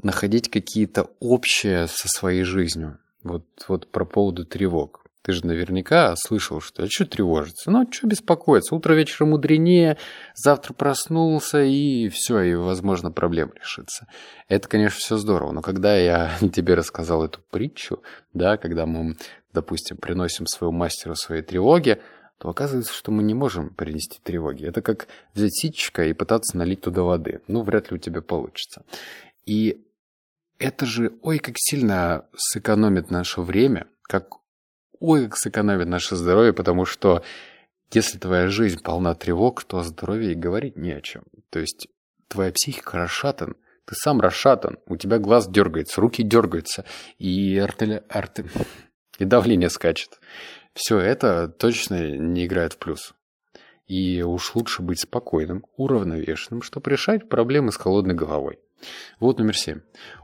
находить 0.03 0.51
какие-то 0.51 1.13
общие 1.21 1.87
со 1.87 2.09
своей 2.09 2.43
жизнью. 2.43 2.99
Вот, 3.23 3.47
вот 3.69 3.89
про 3.93 4.05
поводу 4.05 4.45
тревог. 4.45 5.00
Ты 5.23 5.33
же 5.33 5.47
наверняка 5.47 6.17
слышал, 6.17 6.61
что 6.61 6.83
а 6.83 6.87
что 6.89 7.05
тревожиться? 7.05 7.71
Ну, 7.71 7.87
что 7.91 8.07
беспокоиться? 8.07 8.75
Утро 8.75 8.95
вечера 8.95 9.27
мудренее, 9.27 9.99
завтра 10.35 10.73
проснулся, 10.73 11.62
и 11.62 12.09
все, 12.09 12.41
и, 12.41 12.55
возможно, 12.55 13.12
проблема 13.12 13.53
решится. 13.55 14.07
Это, 14.49 14.67
конечно, 14.67 14.99
все 14.99 15.17
здорово, 15.19 15.53
но 15.53 15.61
когда 15.61 15.97
я 15.97 16.31
тебе 16.55 16.75
рассказал 16.75 17.25
эту 17.25 17.41
притчу, 17.50 18.03
да, 18.33 18.57
когда 18.57 18.87
мы, 18.87 19.17
допустим, 19.53 19.99
приносим 19.99 20.47
своему 20.47 20.77
мастеру 20.77 21.15
свои 21.15 21.43
тревоги, 21.43 22.00
то 22.39 22.49
оказывается, 22.49 22.95
что 22.95 23.12
мы 23.12 23.23
не 23.23 23.35
можем 23.35 23.69
принести 23.69 24.19
тревоги. 24.23 24.65
Это 24.65 24.81
как 24.81 25.09
взять 25.35 25.55
ситечко 25.55 26.07
и 26.07 26.15
пытаться 26.15 26.57
налить 26.57 26.81
туда 26.81 27.03
воды. 27.03 27.43
Ну, 27.49 27.62
вряд 27.62 27.91
ли 27.91 27.97
у 27.97 27.99
тебя 27.99 28.23
получится. 28.23 28.83
И 29.45 29.85
это 30.59 30.87
же, 30.87 31.12
ой, 31.21 31.39
как 31.39 31.57
сильно 31.59 32.25
сэкономит 32.35 33.11
наше 33.11 33.43
время, 33.43 33.89
как, 34.03 34.37
ой, 35.00 35.25
как 35.25 35.37
сэкономит 35.37 35.88
наше 35.88 36.14
здоровье, 36.14 36.52
потому 36.52 36.85
что 36.85 37.23
если 37.92 38.19
твоя 38.19 38.49
жизнь 38.49 38.80
полна 38.80 39.14
тревог, 39.14 39.64
то 39.64 39.78
о 39.78 39.83
здоровье 39.83 40.33
и 40.33 40.37
говорить 40.37 40.76
не 40.76 40.92
о 40.92 41.00
чем. 41.00 41.25
То 41.50 41.59
есть 41.59 41.88
твоя 42.28 42.52
психика 42.52 42.99
расшатан, 42.99 43.57
ты 43.85 43.95
сам 43.97 44.21
расшатан, 44.21 44.78
у 44.87 44.97
тебя 44.97 45.19
глаз 45.19 45.49
дергается, 45.49 46.00
руки 46.00 46.23
дергаются, 46.23 46.85
и, 47.19 47.59
артели... 47.59 48.04
арте... 48.09 48.45
и 49.19 49.25
давление 49.25 49.71
скачет 49.71 50.21
все 50.75 50.99
это 50.99 51.49
точно 51.49 52.16
не 52.16 52.47
играет 52.47 52.75
в 52.75 52.78
плюс. 52.78 53.14
И 53.87 54.23
уж 54.23 54.54
лучше 54.54 54.83
быть 54.83 55.00
спокойным, 55.00 55.64
уравновешенным, 55.76 56.62
чтобы 56.62 56.90
решать 56.90 57.28
проблемы 57.28 57.73
с 57.73 57.76
холодной 57.76 58.14
головой. 58.14 58.59
Вот 59.19 59.39
номер 59.39 59.57
семь. 59.57 59.81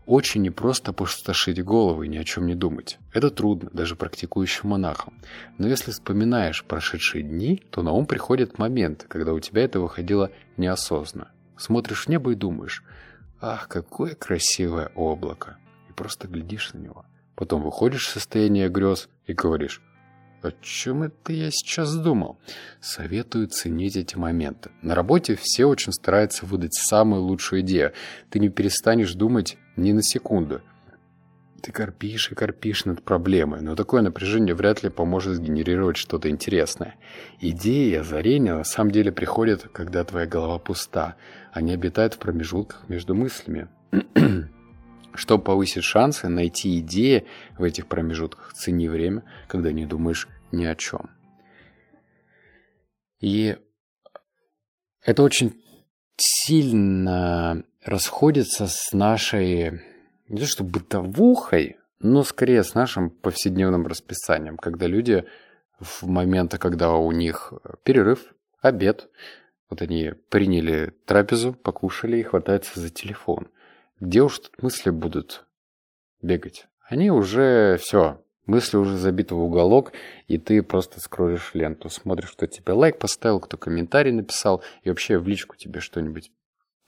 Очень 0.06 0.42
непросто 0.42 0.90
опустошить 0.90 1.62
голову 1.62 2.02
и 2.02 2.08
ни 2.08 2.16
о 2.16 2.24
чем 2.24 2.46
не 2.46 2.54
думать. 2.54 2.98
Это 3.12 3.30
трудно, 3.30 3.70
даже 3.72 3.96
практикующим 3.96 4.70
монахам. 4.70 5.20
Но 5.58 5.68
если 5.68 5.90
вспоминаешь 5.90 6.64
прошедшие 6.64 7.22
дни, 7.22 7.62
то 7.70 7.82
на 7.82 7.92
ум 7.92 8.06
приходят 8.06 8.58
моменты, 8.58 9.06
когда 9.08 9.32
у 9.32 9.40
тебя 9.40 9.62
это 9.64 9.80
выходило 9.80 10.30
неосознанно. 10.56 11.30
Смотришь 11.56 12.06
в 12.06 12.08
небо 12.08 12.32
и 12.32 12.36
думаешь, 12.36 12.84
ах, 13.40 13.68
какое 13.68 14.14
красивое 14.14 14.92
облако. 14.94 15.58
И 15.88 15.92
просто 15.92 16.28
глядишь 16.28 16.72
на 16.72 16.78
него. 16.78 17.04
Потом 17.34 17.62
выходишь 17.62 18.06
в 18.06 18.10
состояние 18.10 18.68
грез 18.68 19.08
и 19.26 19.32
говоришь, 19.32 19.82
о 20.46 20.52
чем 20.62 21.02
это 21.02 21.32
я 21.32 21.50
сейчас 21.50 21.94
думал? 21.94 22.38
Советую 22.80 23.48
ценить 23.48 23.96
эти 23.96 24.16
моменты. 24.16 24.70
На 24.82 24.94
работе 24.94 25.36
все 25.36 25.66
очень 25.66 25.92
стараются 25.92 26.46
выдать 26.46 26.74
самую 26.74 27.22
лучшую 27.22 27.62
идею. 27.62 27.92
Ты 28.30 28.38
не 28.38 28.48
перестанешь 28.48 29.14
думать 29.14 29.56
ни 29.76 29.92
на 29.92 30.02
секунду. 30.02 30.62
Ты 31.62 31.72
корпишь 31.72 32.30
и 32.30 32.34
корпишь 32.34 32.84
над 32.84 33.02
проблемой, 33.02 33.60
но 33.60 33.74
такое 33.74 34.02
напряжение 34.02 34.54
вряд 34.54 34.84
ли 34.84 34.90
поможет 34.90 35.36
сгенерировать 35.36 35.96
что-то 35.96 36.30
интересное. 36.30 36.94
Идеи 37.40 37.90
и 37.90 37.96
озарения 37.96 38.54
на 38.54 38.64
самом 38.64 38.92
деле 38.92 39.10
приходят, 39.10 39.66
когда 39.72 40.04
твоя 40.04 40.26
голова 40.26 40.58
пуста. 40.58 41.16
Они 41.52 41.72
обитают 41.72 42.14
в 42.14 42.18
промежутках 42.18 42.88
между 42.88 43.14
мыслями. 43.14 43.68
Чтобы 45.14 45.42
повысить 45.42 45.82
шансы 45.82 46.28
найти 46.28 46.78
идеи 46.78 47.26
в 47.58 47.64
этих 47.64 47.86
промежутках, 47.86 48.52
цени 48.52 48.88
время, 48.88 49.24
когда 49.48 49.72
не 49.72 49.86
думаешь 49.86 50.28
ни 50.52 50.64
о 50.64 50.74
чем. 50.74 51.10
И 53.20 53.56
это 55.02 55.22
очень 55.22 55.62
сильно 56.16 57.64
расходится 57.84 58.66
с 58.66 58.92
нашей, 58.92 59.82
не 60.28 60.40
то 60.40 60.46
что 60.46 60.64
бытовухой, 60.64 61.76
но 61.98 62.22
скорее 62.24 62.62
с 62.62 62.74
нашим 62.74 63.10
повседневным 63.10 63.86
расписанием, 63.86 64.56
когда 64.56 64.86
люди 64.86 65.24
в 65.78 66.04
моменты, 66.04 66.58
когда 66.58 66.92
у 66.92 67.10
них 67.12 67.52
перерыв, 67.84 68.34
обед, 68.60 69.08
вот 69.68 69.82
они 69.82 70.12
приняли 70.28 70.94
трапезу, 71.06 71.52
покушали 71.52 72.18
и 72.18 72.22
хватаются 72.22 72.80
за 72.80 72.90
телефон. 72.90 73.48
Где 74.00 74.22
уж 74.22 74.38
тут 74.38 74.62
мысли 74.62 74.90
будут 74.90 75.46
бегать? 76.22 76.66
Они 76.88 77.10
уже 77.10 77.78
все, 77.78 78.22
Мысли 78.46 78.76
уже 78.76 78.96
забиты 78.96 79.34
в 79.34 79.42
уголок, 79.42 79.92
и 80.28 80.38
ты 80.38 80.62
просто 80.62 81.00
скроллишь 81.00 81.50
ленту, 81.54 81.88
смотришь, 81.88 82.32
кто 82.32 82.46
тебе 82.46 82.72
лайк 82.72 82.98
поставил, 82.98 83.40
кто 83.40 83.56
комментарий 83.56 84.12
написал, 84.12 84.62
и 84.82 84.88
вообще 84.88 85.18
в 85.18 85.26
личку 85.26 85.56
тебе 85.56 85.80
что-нибудь 85.80 86.30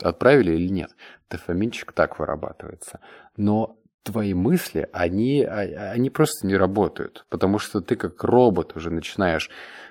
отправили 0.01 0.53
или 0.53 0.69
нет. 0.69 0.91
Дофаминчик 1.29 1.93
так 1.93 2.19
вырабатывается. 2.19 3.01
Но 3.37 3.77
твои 4.05 4.35
мысли, 4.35 4.89
они, 4.93 5.43
а, 5.43 5.91
они 5.93 6.11
просто 6.11 6.47
не 6.47 6.57
работают, 6.57 7.27
потому 7.29 7.59
что 7.59 7.81
ты 7.81 7.97
как 7.97 8.23
робот 8.23 8.77
уже 8.77 8.91
начинаешь 8.91 9.51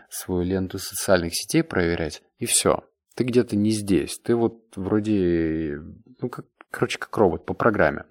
свою 0.10 0.44
ленту 0.44 0.80
социальных 0.80 1.36
сетей 1.36 1.64
проверять, 1.64 2.24
и 2.40 2.46
все. 2.46 2.86
Ты 3.16 3.26
где-то 3.26 3.56
не 3.56 3.72
здесь. 3.72 4.20
Ты 4.20 4.36
вот 4.36 4.62
вроде, 4.76 5.82
ну 6.22 6.30
как, 6.30 6.46
Короче, 6.72 7.00
как 7.00 7.16
робот 7.18 7.46
по 7.46 7.54
программе. 7.54 8.04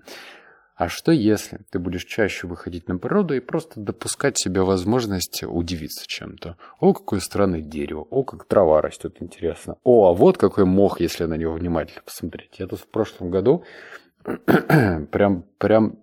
А 0.76 0.90
что 0.90 1.10
если 1.10 1.60
ты 1.70 1.78
будешь 1.78 2.04
чаще 2.04 2.46
выходить 2.46 2.86
на 2.86 2.98
природу 2.98 3.34
и 3.34 3.40
просто 3.40 3.80
допускать 3.80 4.38
себе 4.38 4.60
возможность 4.60 5.42
удивиться 5.42 6.04
чем-то? 6.06 6.58
О, 6.80 6.92
какое 6.92 7.20
странное 7.20 7.62
дерево, 7.62 8.06
о, 8.10 8.24
как 8.24 8.44
трава 8.44 8.82
растет, 8.82 9.16
интересно. 9.20 9.78
О, 9.84 10.10
а 10.10 10.12
вот 10.12 10.36
какой 10.36 10.66
мох, 10.66 11.00
если 11.00 11.24
на 11.24 11.34
него 11.34 11.54
внимательно 11.54 12.02
посмотреть. 12.02 12.58
Я 12.58 12.66
тут 12.66 12.80
в 12.80 12.88
прошлом 12.88 13.30
году 13.30 13.64
прям, 15.10 15.46
прям 15.56 15.98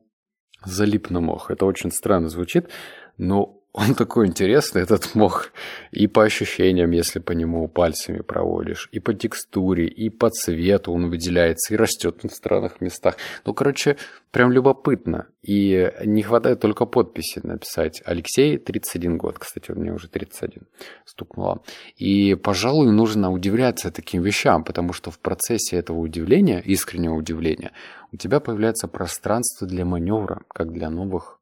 залип 0.65 1.11
на 1.11 1.19
мох. 1.19 1.51
Это 1.51 1.65
очень 1.65 1.91
странно 1.91 2.29
звучит, 2.29 2.69
но 3.17 3.62
он 3.73 3.95
такой 3.95 4.27
интересный, 4.27 4.83
этот 4.83 5.15
мох, 5.15 5.47
и 5.91 6.05
по 6.05 6.23
ощущениям, 6.23 6.91
если 6.91 7.19
по 7.19 7.31
нему 7.31 7.67
пальцами 7.67 8.21
проводишь, 8.21 8.87
и 8.91 8.99
по 8.99 9.15
текстуре, 9.15 9.87
и 9.87 10.09
по 10.11 10.29
цвету 10.29 10.93
он 10.93 11.09
выделяется, 11.09 11.73
и 11.73 11.77
растет 11.77 12.23
в 12.23 12.29
странных 12.29 12.81
местах. 12.81 13.17
Ну, 13.45 13.53
короче, 13.55 13.97
прям 14.29 14.51
любопытно. 14.51 15.25
И 15.41 15.91
не 16.05 16.21
хватает 16.21 16.59
только 16.59 16.85
подписи 16.85 17.41
написать. 17.43 18.03
Алексей, 18.05 18.59
31 18.59 19.17
год, 19.17 19.39
кстати, 19.39 19.71
у 19.71 19.75
меня 19.75 19.93
уже 19.93 20.07
31 20.07 20.67
стукнуло. 21.05 21.63
И, 21.97 22.35
пожалуй, 22.35 22.91
нужно 22.91 23.31
удивляться 23.31 23.91
таким 23.91 24.21
вещам, 24.21 24.63
потому 24.63 24.93
что 24.93 25.09
в 25.09 25.17
процессе 25.17 25.77
этого 25.77 25.97
удивления, 25.97 26.61
искреннего 26.61 27.15
удивления, 27.15 27.71
у 28.11 28.17
тебя 28.17 28.39
появляется 28.39 28.87
пространство 28.87 29.67
для 29.67 29.83
маневра, 29.83 30.43
как 30.47 30.71
для 30.71 30.91
новых 30.91 31.39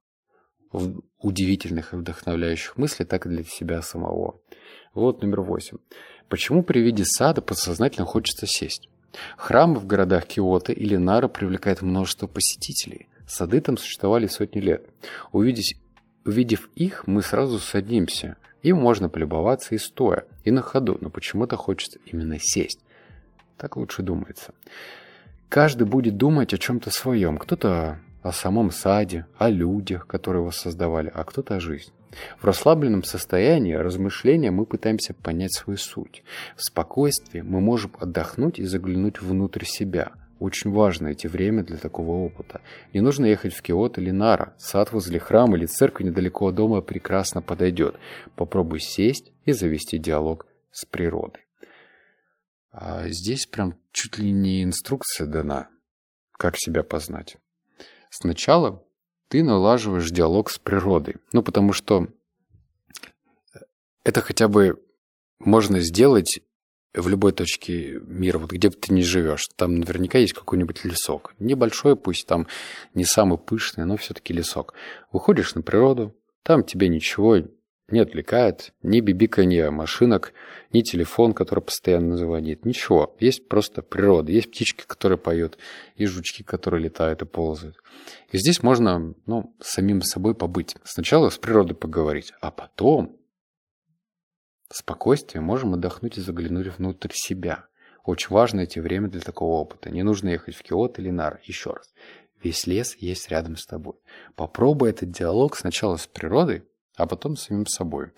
удивительных 1.20 1.94
и 1.94 1.98
вдохновляющих 1.98 2.78
мыслей, 2.78 3.06
так 3.06 3.26
и 3.26 3.30
для 3.30 3.44
себя 3.44 3.82
самого. 3.82 4.40
Вот 4.94 5.22
номер 5.22 5.42
восемь. 5.42 5.78
Почему 6.30 6.64
при 6.64 6.80
виде 6.80 7.04
сада 7.06 7.42
подсознательно 7.42 8.06
хочется 8.06 8.48
сесть? 8.48 8.90
Храмы 9.38 9.80
в 9.80 9.86
городах 9.86 10.26
Киото 10.26 10.72
или 10.72 10.96
Нара 10.96 11.28
привлекают 11.28 11.82
множество 11.82 12.28
посетителей. 12.28 13.08
Сады 13.28 13.62
там 13.62 13.78
существовали 13.78 14.28
сотни 14.28 14.60
лет. 14.60 14.90
Увидеть, 15.32 15.76
увидев 16.26 16.70
их, 16.76 17.08
мы 17.08 17.22
сразу 17.22 17.60
садимся. 17.60 18.38
Им 18.62 18.78
можно 18.78 19.10
полюбоваться 19.10 19.76
и 19.76 19.78
стоя, 19.78 20.26
и 20.44 20.52
на 20.52 20.62
ходу, 20.62 20.98
но 21.02 21.10
почему-то 21.10 21.58
хочется 21.58 22.00
именно 22.06 22.38
сесть. 22.40 22.80
Так 23.58 23.76
лучше 23.76 24.02
думается. 24.02 24.54
Каждый 25.50 25.86
будет 25.86 26.18
думать 26.18 26.54
о 26.54 26.58
чем-то 26.58 26.92
своем. 26.92 27.38
Кто-то 27.38 28.00
о 28.22 28.32
самом 28.32 28.72
саде, 28.72 29.26
о 29.38 29.50
людях, 29.50 30.08
которые 30.08 30.42
его 30.42 30.52
создавали, 30.52 31.12
а 31.14 31.24
кто-то 31.24 31.56
о 31.56 31.60
жизни. 31.60 31.94
В 32.40 32.46
расслабленном 32.46 33.04
состоянии 33.04 33.74
размышления 33.74 34.52
мы 34.52 34.66
пытаемся 34.66 35.14
понять 35.14 35.54
свою 35.54 35.78
суть. 35.78 36.24
В 36.56 36.64
спокойствии 36.64 37.42
мы 37.42 37.62
можем 37.62 37.94
отдохнуть 38.00 38.60
и 38.60 38.66
заглянуть 38.66 39.22
внутрь 39.22 39.66
себя. 39.66 40.12
Очень 40.40 40.72
важно 40.72 41.10
эти 41.10 41.28
время 41.28 41.64
для 41.64 41.78
такого 41.78 42.26
опыта. 42.26 42.62
Не 42.94 43.02
нужно 43.02 43.26
ехать 43.26 43.54
в 43.54 43.62
Киото 43.62 44.02
или 44.02 44.12
Нара. 44.12 44.56
Сад 44.58 44.92
возле 44.92 45.20
храма 45.20 45.56
или 45.56 45.68
церкви 45.68 46.04
недалеко 46.04 46.48
от 46.48 46.56
дома 46.56 46.82
прекрасно 46.82 47.42
подойдет. 47.42 47.96
Попробуй 48.36 48.80
сесть 48.80 49.32
и 49.46 49.52
завести 49.52 50.00
диалог 50.00 50.48
с 50.72 50.86
природой. 50.86 51.46
А 52.72 53.08
здесь 53.10 53.46
прям 53.46 53.78
чуть 53.92 54.18
ли 54.18 54.32
не 54.32 54.64
инструкция 54.64 55.28
дана, 55.28 55.70
как 56.32 56.58
себя 56.58 56.84
познать. 56.84 57.38
Сначала 58.12 58.84
ты 59.30 59.42
налаживаешь 59.42 60.12
диалог 60.12 60.52
с 60.52 60.60
природой. 60.60 61.16
Ну, 61.32 61.42
потому 61.42 61.72
что 61.72 62.10
это 64.04 64.22
хотя 64.22 64.50
бы 64.50 64.84
можно 65.40 65.80
сделать 65.80 66.42
в 66.94 67.08
любой 67.08 67.32
точке 67.32 68.02
мира, 68.02 68.38
вот 68.38 68.52
где 68.52 68.70
бы 68.70 68.76
ты 68.76 68.94
ни 68.94 69.02
живешь. 69.02 69.48
Там 69.56 69.76
наверняка 69.76 70.18
есть 70.18 70.34
какой-нибудь 70.34 70.84
лесок. 70.84 71.34
Небольшой, 71.40 71.96
пусть 71.96 72.28
там 72.28 72.48
не 72.94 73.06
самый 73.06 73.38
пышный, 73.38 73.86
но 73.86 73.96
все-таки 73.96 74.34
лесок. 74.34 74.74
Выходишь 75.14 75.56
на 75.56 75.62
природу, 75.62 76.14
там 76.44 76.66
тебе 76.66 76.90
ничего 76.90 77.38
не 77.92 78.00
отвлекает, 78.00 78.74
ни 78.84 79.00
бибиканье 79.00 79.70
машинок, 79.70 80.34
ни 80.72 80.82
телефон, 80.82 81.34
который 81.34 81.62
постоянно 81.62 82.18
звонит, 82.18 82.66
ничего. 82.66 83.16
Есть 83.20 83.48
просто 83.48 83.82
природа, 83.82 84.32
есть 84.32 84.52
птички, 84.52 84.84
которые 84.86 85.18
поют, 85.18 85.58
и 85.96 86.06
жучки, 86.06 86.44
которые 86.44 86.84
летают 86.84 87.22
и 87.22 87.26
ползают. 87.26 87.78
И 88.32 88.38
здесь 88.38 88.64
можно, 88.64 89.14
ну, 89.26 89.56
самим 89.60 90.02
собой 90.02 90.36
побыть. 90.36 90.76
Сначала 90.84 91.30
с 91.30 91.38
природой 91.38 91.76
поговорить, 91.76 92.34
а 92.42 92.52
потом 92.52 93.18
в 94.70 94.78
спокойствии 94.78 95.40
можем 95.40 95.74
отдохнуть 95.74 96.18
и 96.18 96.22
заглянуть 96.22 96.78
внутрь 96.78 97.12
себя. 97.14 97.66
Очень 98.04 98.30
важно 98.30 98.58
найти 98.58 98.80
время 98.80 99.10
для 99.10 99.22
такого 99.22 99.60
опыта. 99.60 99.90
Не 99.90 100.04
нужно 100.04 100.30
ехать 100.30 100.56
в 100.56 100.64
Киото 100.64 101.02
или 101.02 101.10
Нар. 101.10 101.40
Еще 101.44 101.72
раз. 101.72 101.94
Весь 102.42 102.66
лес 102.66 102.96
есть 102.98 103.30
рядом 103.30 103.58
с 103.58 103.66
тобой. 103.66 103.96
Попробуй 104.36 104.90
этот 104.90 105.12
диалог 105.12 105.56
сначала 105.56 105.98
с 105.98 106.08
природой, 106.08 106.64
а 106.96 107.08
потом 107.08 107.36
самим 107.36 107.66
собой. 107.66 108.12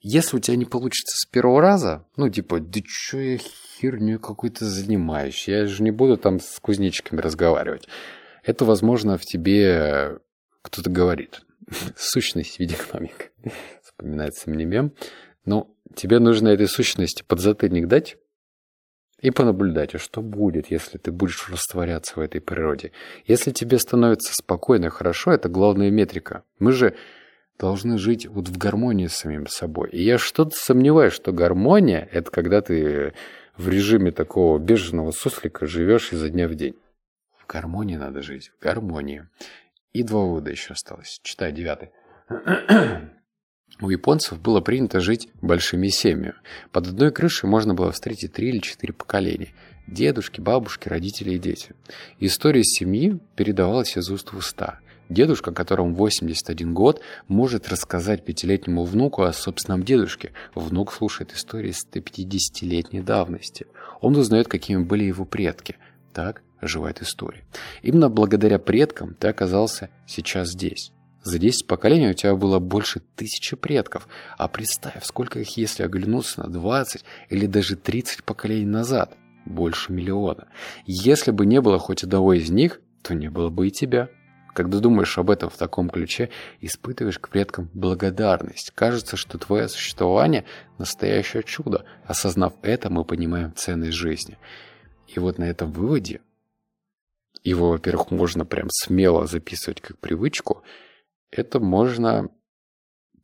Если 0.00 0.36
у 0.36 0.40
тебя 0.40 0.56
не 0.56 0.64
получится 0.64 1.16
с 1.18 1.26
первого 1.26 1.60
раза, 1.60 2.06
ну, 2.16 2.28
типа, 2.30 2.58
да 2.60 2.80
что 2.86 3.18
я 3.18 3.38
херню 3.38 4.18
какой-то 4.18 4.64
занимаюсь, 4.64 5.46
я 5.46 5.66
же 5.66 5.82
не 5.82 5.90
буду 5.90 6.16
там 6.16 6.40
с 6.40 6.58
кузнечиками 6.58 7.20
разговаривать. 7.20 7.86
Это, 8.42 8.64
возможно, 8.64 9.18
в 9.18 9.24
тебе 9.26 10.18
кто-то 10.62 10.88
говорит. 10.88 11.42
Сущность 11.96 12.56
в 12.56 12.60
виде 12.60 12.74
экономика. 12.74 13.26
Вспоминается 13.82 14.48
мне 14.48 14.64
мем. 14.64 14.92
Но 15.44 15.74
тебе 15.94 16.18
нужно 16.18 16.48
этой 16.48 16.66
сущности 16.66 17.22
подзатыльник 17.22 17.86
дать 17.86 18.16
и 19.20 19.30
понаблюдать, 19.30 19.94
а 19.94 19.98
что 19.98 20.22
будет, 20.22 20.70
если 20.70 20.96
ты 20.96 21.12
будешь 21.12 21.50
растворяться 21.50 22.14
в 22.16 22.20
этой 22.20 22.40
природе. 22.40 22.92
Если 23.26 23.50
тебе 23.50 23.78
становится 23.78 24.32
спокойно 24.32 24.88
хорошо, 24.88 25.32
это 25.32 25.50
главная 25.50 25.90
метрика. 25.90 26.44
Мы 26.58 26.72
же 26.72 26.96
должны 27.60 27.98
жить 27.98 28.26
вот 28.26 28.48
в 28.48 28.56
гармонии 28.56 29.06
с 29.06 29.16
самим 29.16 29.46
собой. 29.46 29.90
И 29.90 30.02
я 30.02 30.18
что-то 30.18 30.56
сомневаюсь, 30.56 31.12
что 31.12 31.30
гармония– 31.30 32.08
это 32.12 32.30
когда 32.30 32.62
ты 32.62 33.12
в 33.56 33.68
режиме 33.68 34.10
такого 34.10 34.58
беженого 34.58 35.10
суслика 35.12 35.66
живешь 35.66 36.12
изо 36.12 36.30
дня 36.30 36.48
в 36.48 36.54
день. 36.54 36.74
В 37.36 37.46
гармонии 37.46 37.96
надо 37.96 38.22
жить, 38.22 38.50
в 38.58 38.62
гармонии. 38.62 39.28
И 39.92 40.02
два 40.02 40.22
вывода 40.22 40.50
еще 40.50 40.72
осталось. 40.72 41.20
Читай 41.22 41.52
девятый. 41.52 41.90
У 43.82 43.90
японцев 43.90 44.40
было 44.40 44.60
принято 44.60 45.00
жить 45.00 45.28
большими 45.42 45.88
семьями. 45.88 46.34
Под 46.72 46.86
одной 46.86 47.12
крышей 47.12 47.48
можно 47.48 47.74
было 47.74 47.92
встретить 47.92 48.32
три 48.32 48.48
или 48.48 48.58
четыре 48.58 48.92
поколения. 48.94 49.48
Дедушки, 49.86 50.40
бабушки, 50.40 50.88
родители 50.88 51.34
и 51.34 51.38
дети. 51.38 51.74
История 52.20 52.64
семьи 52.64 53.18
передавалась 53.36 53.96
из 53.96 54.10
уст 54.10 54.32
в 54.32 54.38
уста– 54.38 54.80
Дедушка, 55.10 55.50
которому 55.50 55.92
81 55.96 56.72
год, 56.72 57.00
может 57.26 57.68
рассказать 57.68 58.24
пятилетнему 58.24 58.84
внуку 58.84 59.22
о 59.22 59.32
собственном 59.32 59.82
дедушке. 59.82 60.32
Внук 60.54 60.92
слушает 60.92 61.32
истории 61.32 61.74
150-летней 61.74 63.00
давности. 63.00 63.66
Он 64.00 64.16
узнает, 64.16 64.46
какими 64.46 64.84
были 64.84 65.02
его 65.02 65.24
предки. 65.24 65.78
Так 66.14 66.42
оживает 66.60 67.02
история. 67.02 67.42
Именно 67.82 68.08
благодаря 68.08 68.60
предкам 68.60 69.14
ты 69.14 69.26
оказался 69.26 69.90
сейчас 70.06 70.50
здесь. 70.50 70.92
За 71.24 71.40
10 71.40 71.66
поколений 71.66 72.10
у 72.10 72.14
тебя 72.14 72.36
было 72.36 72.60
больше 72.60 73.02
тысячи 73.16 73.56
предков. 73.56 74.06
А 74.38 74.46
представь, 74.46 75.04
сколько 75.04 75.40
их, 75.40 75.56
если 75.56 75.82
оглянуться 75.82 76.40
на 76.42 76.48
20 76.48 77.04
или 77.30 77.46
даже 77.46 77.74
30 77.74 78.22
поколений 78.22 78.64
назад. 78.64 79.16
Больше 79.44 79.92
миллиона. 79.92 80.46
Если 80.86 81.32
бы 81.32 81.46
не 81.46 81.60
было 81.60 81.80
хоть 81.80 82.04
одного 82.04 82.34
из 82.34 82.48
них, 82.50 82.80
то 83.02 83.12
не 83.14 83.28
было 83.28 83.50
бы 83.50 83.66
и 83.66 83.70
тебя. 83.72 84.08
Когда 84.52 84.78
думаешь 84.78 85.16
об 85.18 85.30
этом 85.30 85.48
в 85.48 85.56
таком 85.56 85.88
ключе, 85.90 86.30
испытываешь 86.60 87.18
к 87.18 87.28
предкам 87.28 87.70
благодарность. 87.72 88.72
Кажется, 88.74 89.16
что 89.16 89.38
твое 89.38 89.68
существование– 89.68 90.44
настоящее 90.78 91.42
чудо. 91.42 91.84
Осознав 92.04 92.54
это, 92.62 92.90
мы 92.90 93.04
понимаем 93.04 93.54
ценность 93.54 93.92
жизни. 93.96 94.38
И 95.06 95.18
вот 95.18 95.38
на 95.38 95.44
этом 95.44 95.70
выводе, 95.72 96.20
его, 97.42 97.70
во-первых, 97.70 98.10
можно 98.10 98.44
прям 98.44 98.68
смело 98.70 99.26
записывать 99.26 99.80
как 99.80 99.98
привычку, 99.98 100.62
это 101.30 101.60
можно 101.60 102.28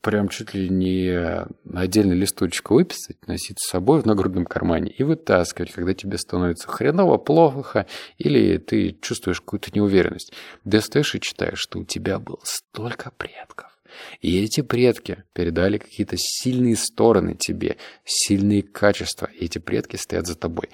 прям 0.07 0.29
чуть 0.29 0.55
ли 0.55 0.69
не 0.69 1.45
отдельный 1.75 2.15
листочек 2.15 2.71
выписать, 2.71 3.27
носить 3.27 3.59
с 3.59 3.71
собой 3.71 4.01
в 4.01 4.07
нагрудном 4.07 4.47
кармане 4.47 4.89
и 4.89 5.03
вытаскивать, 5.03 5.73
когда 5.73 5.95
тебе 5.95 6.17
становится 6.17 6.69
хреново, 6.69 7.19
плохо, 7.19 7.87
или 8.17 8.59
ты 8.59 8.97
чувствуешь 9.03 9.41
какую-то 9.41 9.73
неуверенность. 9.75 10.33
Достаешь 10.63 11.17
и 11.17 11.21
читаешь, 11.21 11.59
что 11.59 11.81
у 11.81 11.85
тебя 11.85 12.21
было 12.21 12.39
столько 12.45 13.11
предков. 13.17 13.77
И 14.21 14.41
эти 14.41 14.61
предки 14.61 15.25
передали 15.33 15.79
какие-то 15.79 16.15
сильные 16.17 16.77
стороны 16.77 17.35
тебе, 17.35 17.77
сильные 18.05 18.63
качества. 18.63 19.29
И 19.35 19.47
эти 19.47 19.59
предки 19.59 19.97
стоят 19.97 20.29
за 20.29 20.37
тобой. 20.37 20.69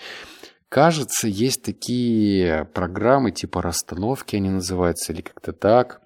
Кажется, 0.68 1.26
есть 1.26 1.62
такие 1.62 2.66
программы 2.74 3.30
типа 3.30 3.62
расстановки, 3.62 4.36
они 4.36 4.50
называются, 4.50 5.14
или 5.14 5.22
как-то 5.22 5.54
так, 5.54 6.01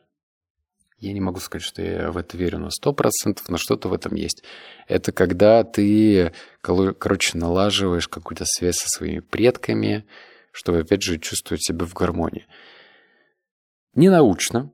я 0.99 1.13
не 1.13 1.21
могу 1.21 1.41
сказать, 1.41 1.67
что 1.67 1.83
я 1.83 2.11
в 2.11 2.17
это 2.17 2.37
верю 2.37 2.59
на 2.59 2.69
100%, 2.69 3.39
но 3.49 3.59
что-то 3.59 3.89
в 3.89 3.93
этом 3.93 4.15
есть. 4.15 4.43
Это 4.89 5.13
когда 5.13 5.63
ты, 5.63 6.33
короче, 6.63 7.37
налаживаешь 7.37 8.09
какую-то 8.09 8.45
связь 8.47 8.77
со 8.77 8.89
своими 8.89 9.21
предками, 9.21 10.07
чтобы, 10.53 10.81
опять 10.81 11.03
же, 11.03 11.19
чувствовать 11.19 11.63
себя 11.63 11.85
в 11.85 11.93
гармонии. 11.93 12.47
Не 13.95 14.09
научно, 14.09 14.73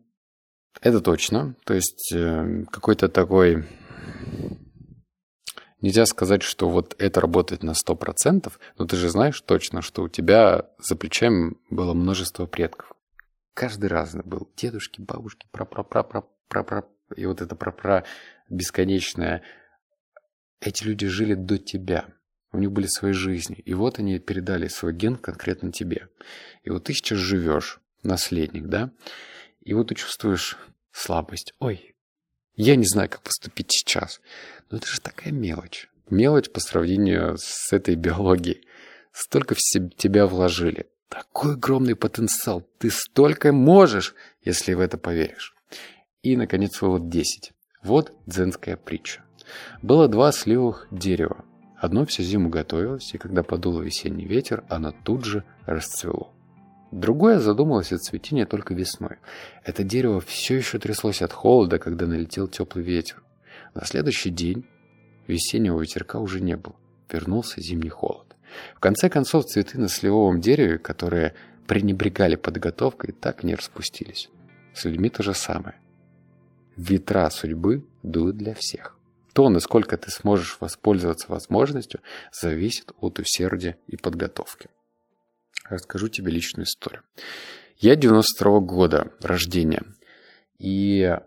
это 0.81 1.01
точно. 1.01 1.57
То 1.65 1.75
есть 1.75 2.13
э, 2.13 2.65
какой-то 2.71 3.09
такой... 3.09 3.65
Нельзя 5.81 6.07
сказать, 6.07 6.45
что 6.45 6.69
вот 6.69 6.95
это 7.01 7.21
работает 7.21 7.65
на 7.65 7.73
100%, 7.73 8.53
но 8.79 8.87
ты 8.87 8.95
же 8.95 9.09
знаешь 9.09 9.41
точно, 9.41 9.83
что 9.83 10.05
у 10.05 10.09
тебя 10.09 10.69
за 10.79 10.95
плечами 10.95 11.57
было 11.71 11.93
множество 11.93 12.47
предков. 12.47 12.93
Каждый 13.55 13.87
раз 13.87 14.15
был. 14.15 14.51
Дедушки, 14.57 15.01
бабушки, 15.01 15.47
пра-пра-пра-пра-пра-пра. 15.51 16.85
И 17.17 17.27
вот 17.27 17.41
это 17.43 17.55
пра-пра 17.55 18.05
бесконечное. 18.49 19.43
Эти 20.61 20.85
люди 20.85 21.07
жили 21.07 21.35
до 21.35 21.59
тебя. 21.59 22.07
У 22.53 22.59
них 22.59 22.73
были 22.73 22.87
свои 22.87 23.13
жизни. 23.13 23.57
И 23.57 23.75
вот 23.75 23.99
они 23.99 24.19
передали 24.19 24.69
свой 24.69 24.93
ген 24.95 25.17
конкретно 25.17 25.73
тебе. 25.73 26.09
И 26.63 26.71
вот 26.71 26.85
ты 26.85 26.95
сейчас 26.95 27.19
живешь, 27.19 27.81
наследник, 28.03 28.67
да? 28.67 28.93
И 29.61 29.75
вот 29.75 29.89
ты 29.89 29.95
чувствуешь 29.95 30.59
слабость. 30.91 31.55
Ой, 31.59 31.95
я 32.55 32.77
не 32.77 32.87
знаю, 32.87 33.09
как 33.09 33.23
поступить 33.23 33.73
сейчас. 33.73 34.21
Но 34.71 34.79
это 34.79 34.87
же 34.87 35.01
такая 35.01 35.33
мелочь. 35.33 35.89
Мелочь 36.11 36.51
по 36.51 36.61
сравнению 36.61 37.37
с 37.39 37.73
этой 37.73 37.97
биологией. 37.97 38.67
Столько 39.13 39.55
в 39.55 39.59
тебя 39.59 40.27
вложили. 40.27 40.87
Такой 41.13 41.53
огромный 41.53 41.95
потенциал. 41.95 42.67
Ты 42.79 42.91
столько 42.91 43.53
можешь, 43.53 44.15
если 44.43 44.73
в 44.73 44.81
это 44.81 44.97
поверишь. 44.97 45.55
И, 46.23 46.39
наконец, 46.39 46.81
вывод 46.81 47.11
10. 47.11 47.53
Вот 47.83 48.15
дзенская 48.25 48.79
притча. 48.79 49.23
Было 49.83 50.09
два 50.09 50.33
сливых 50.33 50.89
дерева. 50.91 51.45
Одно 51.79 52.07
всю 52.07 52.23
зиму 52.23 52.49
готовилось, 52.49 53.13
и 53.13 53.19
когда 53.19 53.43
подул 53.43 53.79
весенний 53.81 54.25
ветер, 54.25 54.65
оно 54.71 54.95
тут 55.05 55.27
же 55.27 55.45
расцвело. 55.67 56.33
Другое 56.93 57.41
задумалось 57.41 57.93
о 57.93 57.99
цветении 57.99 58.45
только 58.45 58.73
весной. 58.73 59.17
Это 59.65 59.83
дерево 59.83 60.21
все 60.23 60.57
еще 60.57 60.79
тряслось 60.79 61.21
от 61.21 61.33
холода, 61.35 61.79
когда 61.79 62.07
налетел 62.07 62.49
теплый 62.49 62.85
ветер. 62.85 63.23
На 63.75 63.85
следующий 63.85 64.31
день 64.31 64.65
весеннего 65.27 65.79
ветерка 65.79 66.21
уже 66.21 66.41
не 66.41 66.57
было. 66.57 66.77
Вернулся 67.11 67.61
зимний 67.61 67.91
холод. 67.91 68.32
В 68.75 68.81
конце 68.81 69.09
концов, 69.09 69.47
цветы 69.47 69.79
на 69.79 69.89
сливовом 69.89 70.41
дереве, 70.41 70.79
которые 70.79 71.35
пренебрегали 71.67 72.37
подготовкой, 72.37 73.13
так 73.13 73.43
не 73.45 73.55
распустились. 73.55 74.29
С 74.75 74.85
людьми 74.85 75.11
то 75.11 75.23
же 75.23 75.35
самое. 75.35 75.77
Ветра 76.77 77.29
судьбы 77.31 77.87
дуют 78.03 78.37
для 78.37 78.55
всех. 78.55 78.97
То, 79.33 79.49
насколько 79.49 79.97
ты 79.97 80.11
сможешь 80.11 80.59
воспользоваться 80.61 81.27
возможностью, 81.29 82.01
зависит 82.33 82.93
от 83.01 83.19
усердия 83.19 83.77
и 83.87 83.97
подготовки 83.97 84.69
расскажу 85.73 86.09
тебе 86.09 86.31
личную 86.33 86.67
историю. 86.67 87.03
Я 87.79 87.97
92 87.97 88.59
-го 88.59 88.61
года 88.61 89.13
рождения. 89.21 89.83
И 90.59 91.19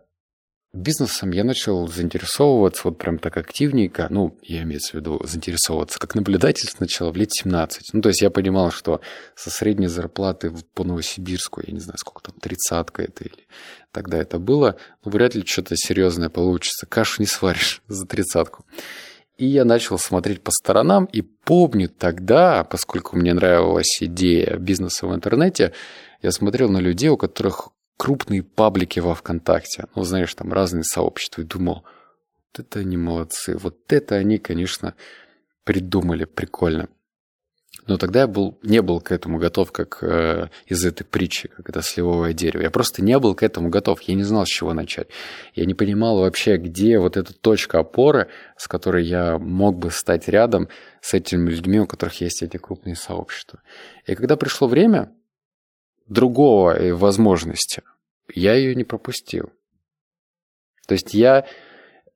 бизнесом 0.76 1.32
я 1.32 1.44
начал 1.44 1.88
заинтересовываться 1.88 2.82
вот 2.86 2.98
прям 2.98 3.20
так 3.20 3.38
активненько. 3.38 4.08
Ну, 4.10 4.38
я 4.42 4.64
имею 4.64 4.80
в 4.80 4.94
виду 4.94 5.22
заинтересовываться 5.24 6.00
как 6.00 6.16
наблюдатель 6.16 6.70
сначала 6.70 7.12
в 7.12 7.18
лет 7.18 7.32
17. 7.32 7.94
Ну, 7.94 8.02
то 8.02 8.10
есть 8.10 8.22
я 8.22 8.30
понимал, 8.30 8.72
что 8.72 9.02
со 9.36 9.50
средней 9.50 9.88
зарплаты 9.88 10.54
по 10.74 10.84
Новосибирску, 10.84 11.62
я 11.66 11.74
не 11.74 11.80
знаю, 11.80 11.98
сколько 11.98 12.24
там, 12.24 12.36
тридцатка 12.40 13.04
это 13.04 13.24
или 13.24 13.48
тогда 13.92 14.18
это 14.18 14.40
было, 14.40 14.76
ну, 15.04 15.12
вряд 15.12 15.36
ли 15.36 15.46
что-то 15.46 15.76
серьезное 15.78 16.30
получится. 16.30 16.86
Кашу 16.86 17.22
не 17.22 17.28
сваришь 17.28 17.82
за 17.88 18.06
тридцатку. 18.06 18.66
И 19.38 19.46
я 19.46 19.66
начал 19.66 20.00
смотреть 20.00 20.44
по 20.44 20.52
сторонам, 20.52 21.06
и 21.06 21.22
помню 21.22 21.90
тогда, 21.90 22.64
поскольку 22.64 23.18
мне 23.18 23.34
нравилась 23.34 23.98
идея 24.00 24.56
бизнеса 24.58 25.08
в 25.08 25.14
интернете, 25.14 25.74
я 26.22 26.32
смотрел 26.32 26.70
на 26.70 26.78
людей, 26.78 27.10
у 27.10 27.18
которых 27.18 27.70
крупные 27.98 28.44
паблики 28.44 29.00
во 29.00 29.16
ВКонтакте, 29.16 29.86
ну, 29.96 30.04
знаешь, 30.04 30.34
там 30.34 30.52
разные 30.52 30.84
сообщества, 30.84 31.42
и 31.42 31.46
думал, 31.46 31.84
вот 32.54 32.66
это 32.66 32.80
они 32.80 32.98
молодцы, 32.98 33.58
вот 33.58 33.78
это 33.92 34.16
они, 34.16 34.38
конечно, 34.38 34.96
придумали 35.64 36.26
прикольно. 36.26 36.90
Но 37.88 37.98
тогда 37.98 38.22
я 38.22 38.28
был, 38.28 38.58
не 38.64 38.82
был 38.82 39.00
к 39.00 39.12
этому 39.12 39.38
готов, 39.38 39.72
как 39.72 40.00
э, 40.02 40.48
из 40.66 40.86
этой 40.86 41.04
притчи, 41.04 41.50
как 41.50 41.70
это 41.70 41.82
сливовое 41.82 42.34
дерево. 42.34 42.64
Я 42.64 42.72
просто 42.72 43.04
не 43.04 43.20
был 43.20 43.36
к 43.36 43.44
этому 43.44 43.70
готов. 43.70 44.02
Я 44.04 44.16
не 44.16 44.24
знал, 44.24 44.46
с 44.46 44.50
чего 44.50 44.74
начать. 44.74 45.08
Я 45.54 45.66
не 45.66 45.74
понимал 45.74 46.20
вообще, 46.20 46.58
где 46.58 46.98
вот 46.98 47.18
эта 47.18 47.34
точка 47.34 47.80
опоры, 47.80 48.30
с 48.58 48.68
которой 48.68 49.06
я 49.06 49.38
мог 49.38 49.78
бы 49.78 49.92
стать 49.92 50.28
рядом 50.28 50.70
с 51.02 51.14
этими 51.14 51.50
людьми, 51.50 51.80
у 51.80 51.86
которых 51.86 52.22
есть 52.22 52.42
эти 52.42 52.58
крупные 52.58 52.96
сообщества. 52.96 53.62
И 54.08 54.16
когда 54.16 54.36
пришло 54.36 54.68
время 54.68 55.12
другого 56.08 56.72
э, 56.72 56.94
возможности, 56.94 57.82
я 58.34 58.54
ее 58.54 58.76
не 58.76 58.84
пропустил. 58.84 59.52
То 60.88 60.94
есть 60.94 61.14
я, 61.14 61.46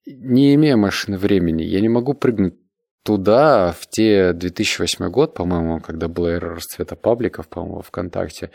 не 0.05 0.55
имея 0.55 0.75
машины 0.75 1.17
времени, 1.17 1.63
я 1.63 1.81
не 1.81 1.89
могу 1.89 2.13
прыгнуть 2.13 2.55
туда 3.03 3.71
в 3.79 3.87
те 3.87 4.33
2008 4.33 5.09
год, 5.09 5.33
по-моему, 5.33 5.79
когда 5.79 6.07
была 6.07 6.31
эра 6.31 6.55
расцвета 6.55 6.95
пабликов, 6.95 7.47
по-моему, 7.47 7.81
ВКонтакте, 7.81 8.51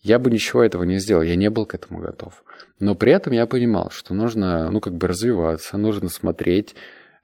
я 0.00 0.18
бы 0.18 0.30
ничего 0.30 0.62
этого 0.62 0.84
не 0.84 0.98
сделал, 0.98 1.22
я 1.22 1.36
не 1.36 1.50
был 1.50 1.66
к 1.66 1.74
этому 1.74 2.00
готов. 2.00 2.44
Но 2.78 2.94
при 2.94 3.12
этом 3.12 3.32
я 3.32 3.46
понимал, 3.46 3.90
что 3.90 4.14
нужно, 4.14 4.70
ну, 4.70 4.80
как 4.80 4.94
бы 4.94 5.08
развиваться, 5.08 5.76
нужно 5.76 6.08
смотреть 6.08 6.74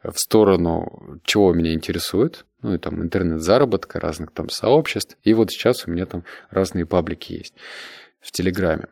в 0.04 0.18
сторону, 0.18 1.20
чего 1.24 1.52
меня 1.52 1.72
интересует, 1.72 2.44
ну, 2.62 2.74
и 2.74 2.78
там 2.78 3.02
интернет-заработка, 3.02 4.00
разных 4.00 4.32
там 4.32 4.48
сообществ. 4.48 5.16
И 5.22 5.34
вот 5.34 5.50
сейчас 5.50 5.86
у 5.86 5.90
меня 5.90 6.06
там 6.06 6.24
разные 6.50 6.86
паблики 6.86 7.32
есть 7.32 7.54
в 8.20 8.30
Телеграме. 8.32 8.88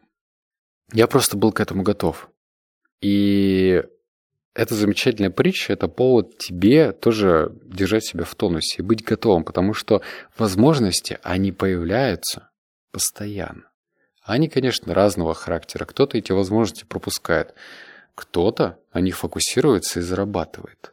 Я 0.92 1.07
просто 1.07 1.37
был 1.37 1.53
к 1.53 1.61
этому 1.61 1.83
готов. 1.83 2.29
И 3.01 3.83
это 4.55 4.75
замечательная 4.75 5.31
притча, 5.31 5.72
это 5.72 5.88
повод 5.88 6.37
тебе 6.38 6.92
тоже 6.92 7.53
держать 7.64 8.05
себя 8.05 8.25
в 8.25 8.35
тонусе 8.35 8.77
и 8.79 8.83
быть 8.83 9.03
готовым, 9.03 9.44
потому 9.44 9.72
что 9.75 10.03
возможности, 10.37 11.18
они 11.22 11.53
появляются 11.53 12.51
постоянно. 12.90 13.70
Они, 14.22 14.48
конечно, 14.48 14.94
разного 14.94 15.35
характера. 15.35 15.85
Кто-то 15.85 16.16
эти 16.16 16.33
возможности 16.33 16.85
пропускает, 16.85 17.55
кто-то 18.14 18.79
о 18.92 19.01
них 19.01 19.16
фокусируется 19.16 19.98
и 20.01 20.03
зарабатывает. 20.03 20.91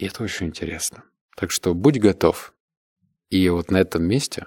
И 0.00 0.06
это 0.06 0.22
очень 0.22 0.46
интересно. 0.46 1.04
Так 1.36 1.50
что 1.50 1.74
будь 1.74 2.00
готов. 2.00 2.54
И 3.28 3.46
вот 3.50 3.70
на 3.70 3.76
этом 3.76 4.02
месте 4.02 4.46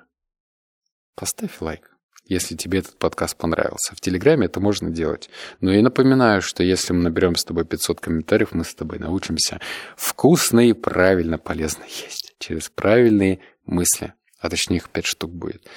поставь 1.15 1.61
лайк 1.61 1.91
если 2.25 2.55
тебе 2.55 2.79
этот 2.79 2.97
подкаст 2.97 3.35
понравился. 3.35 3.93
В 3.93 3.99
Телеграме 3.99 4.45
это 4.45 4.61
можно 4.61 4.89
делать. 4.89 5.29
Но 5.59 5.73
я 5.73 5.81
напоминаю, 5.81 6.41
что 6.41 6.63
если 6.63 6.93
мы 6.93 7.03
наберем 7.03 7.35
с 7.35 7.43
тобой 7.43 7.65
500 7.65 7.99
комментариев, 7.99 8.53
мы 8.53 8.63
с 8.63 8.73
тобой 8.73 8.97
научимся 8.97 9.59
вкусно 9.97 10.65
и 10.65 10.71
правильно 10.71 11.37
полезно 11.37 11.83
есть. 11.83 12.33
Через 12.39 12.69
правильные 12.69 13.39
мысли. 13.65 14.13
А 14.39 14.49
точнее 14.49 14.77
их 14.77 14.89
5 14.89 15.05
штук 15.05 15.31
будет. 15.31 15.67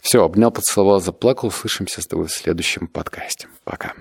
Все, 0.00 0.24
обнял, 0.24 0.50
поцеловал, 0.50 1.00
заплакал. 1.00 1.48
Услышимся 1.48 2.02
с 2.02 2.06
тобой 2.08 2.26
в 2.26 2.32
следующем 2.32 2.88
подкасте. 2.88 3.46
Пока. 3.62 3.94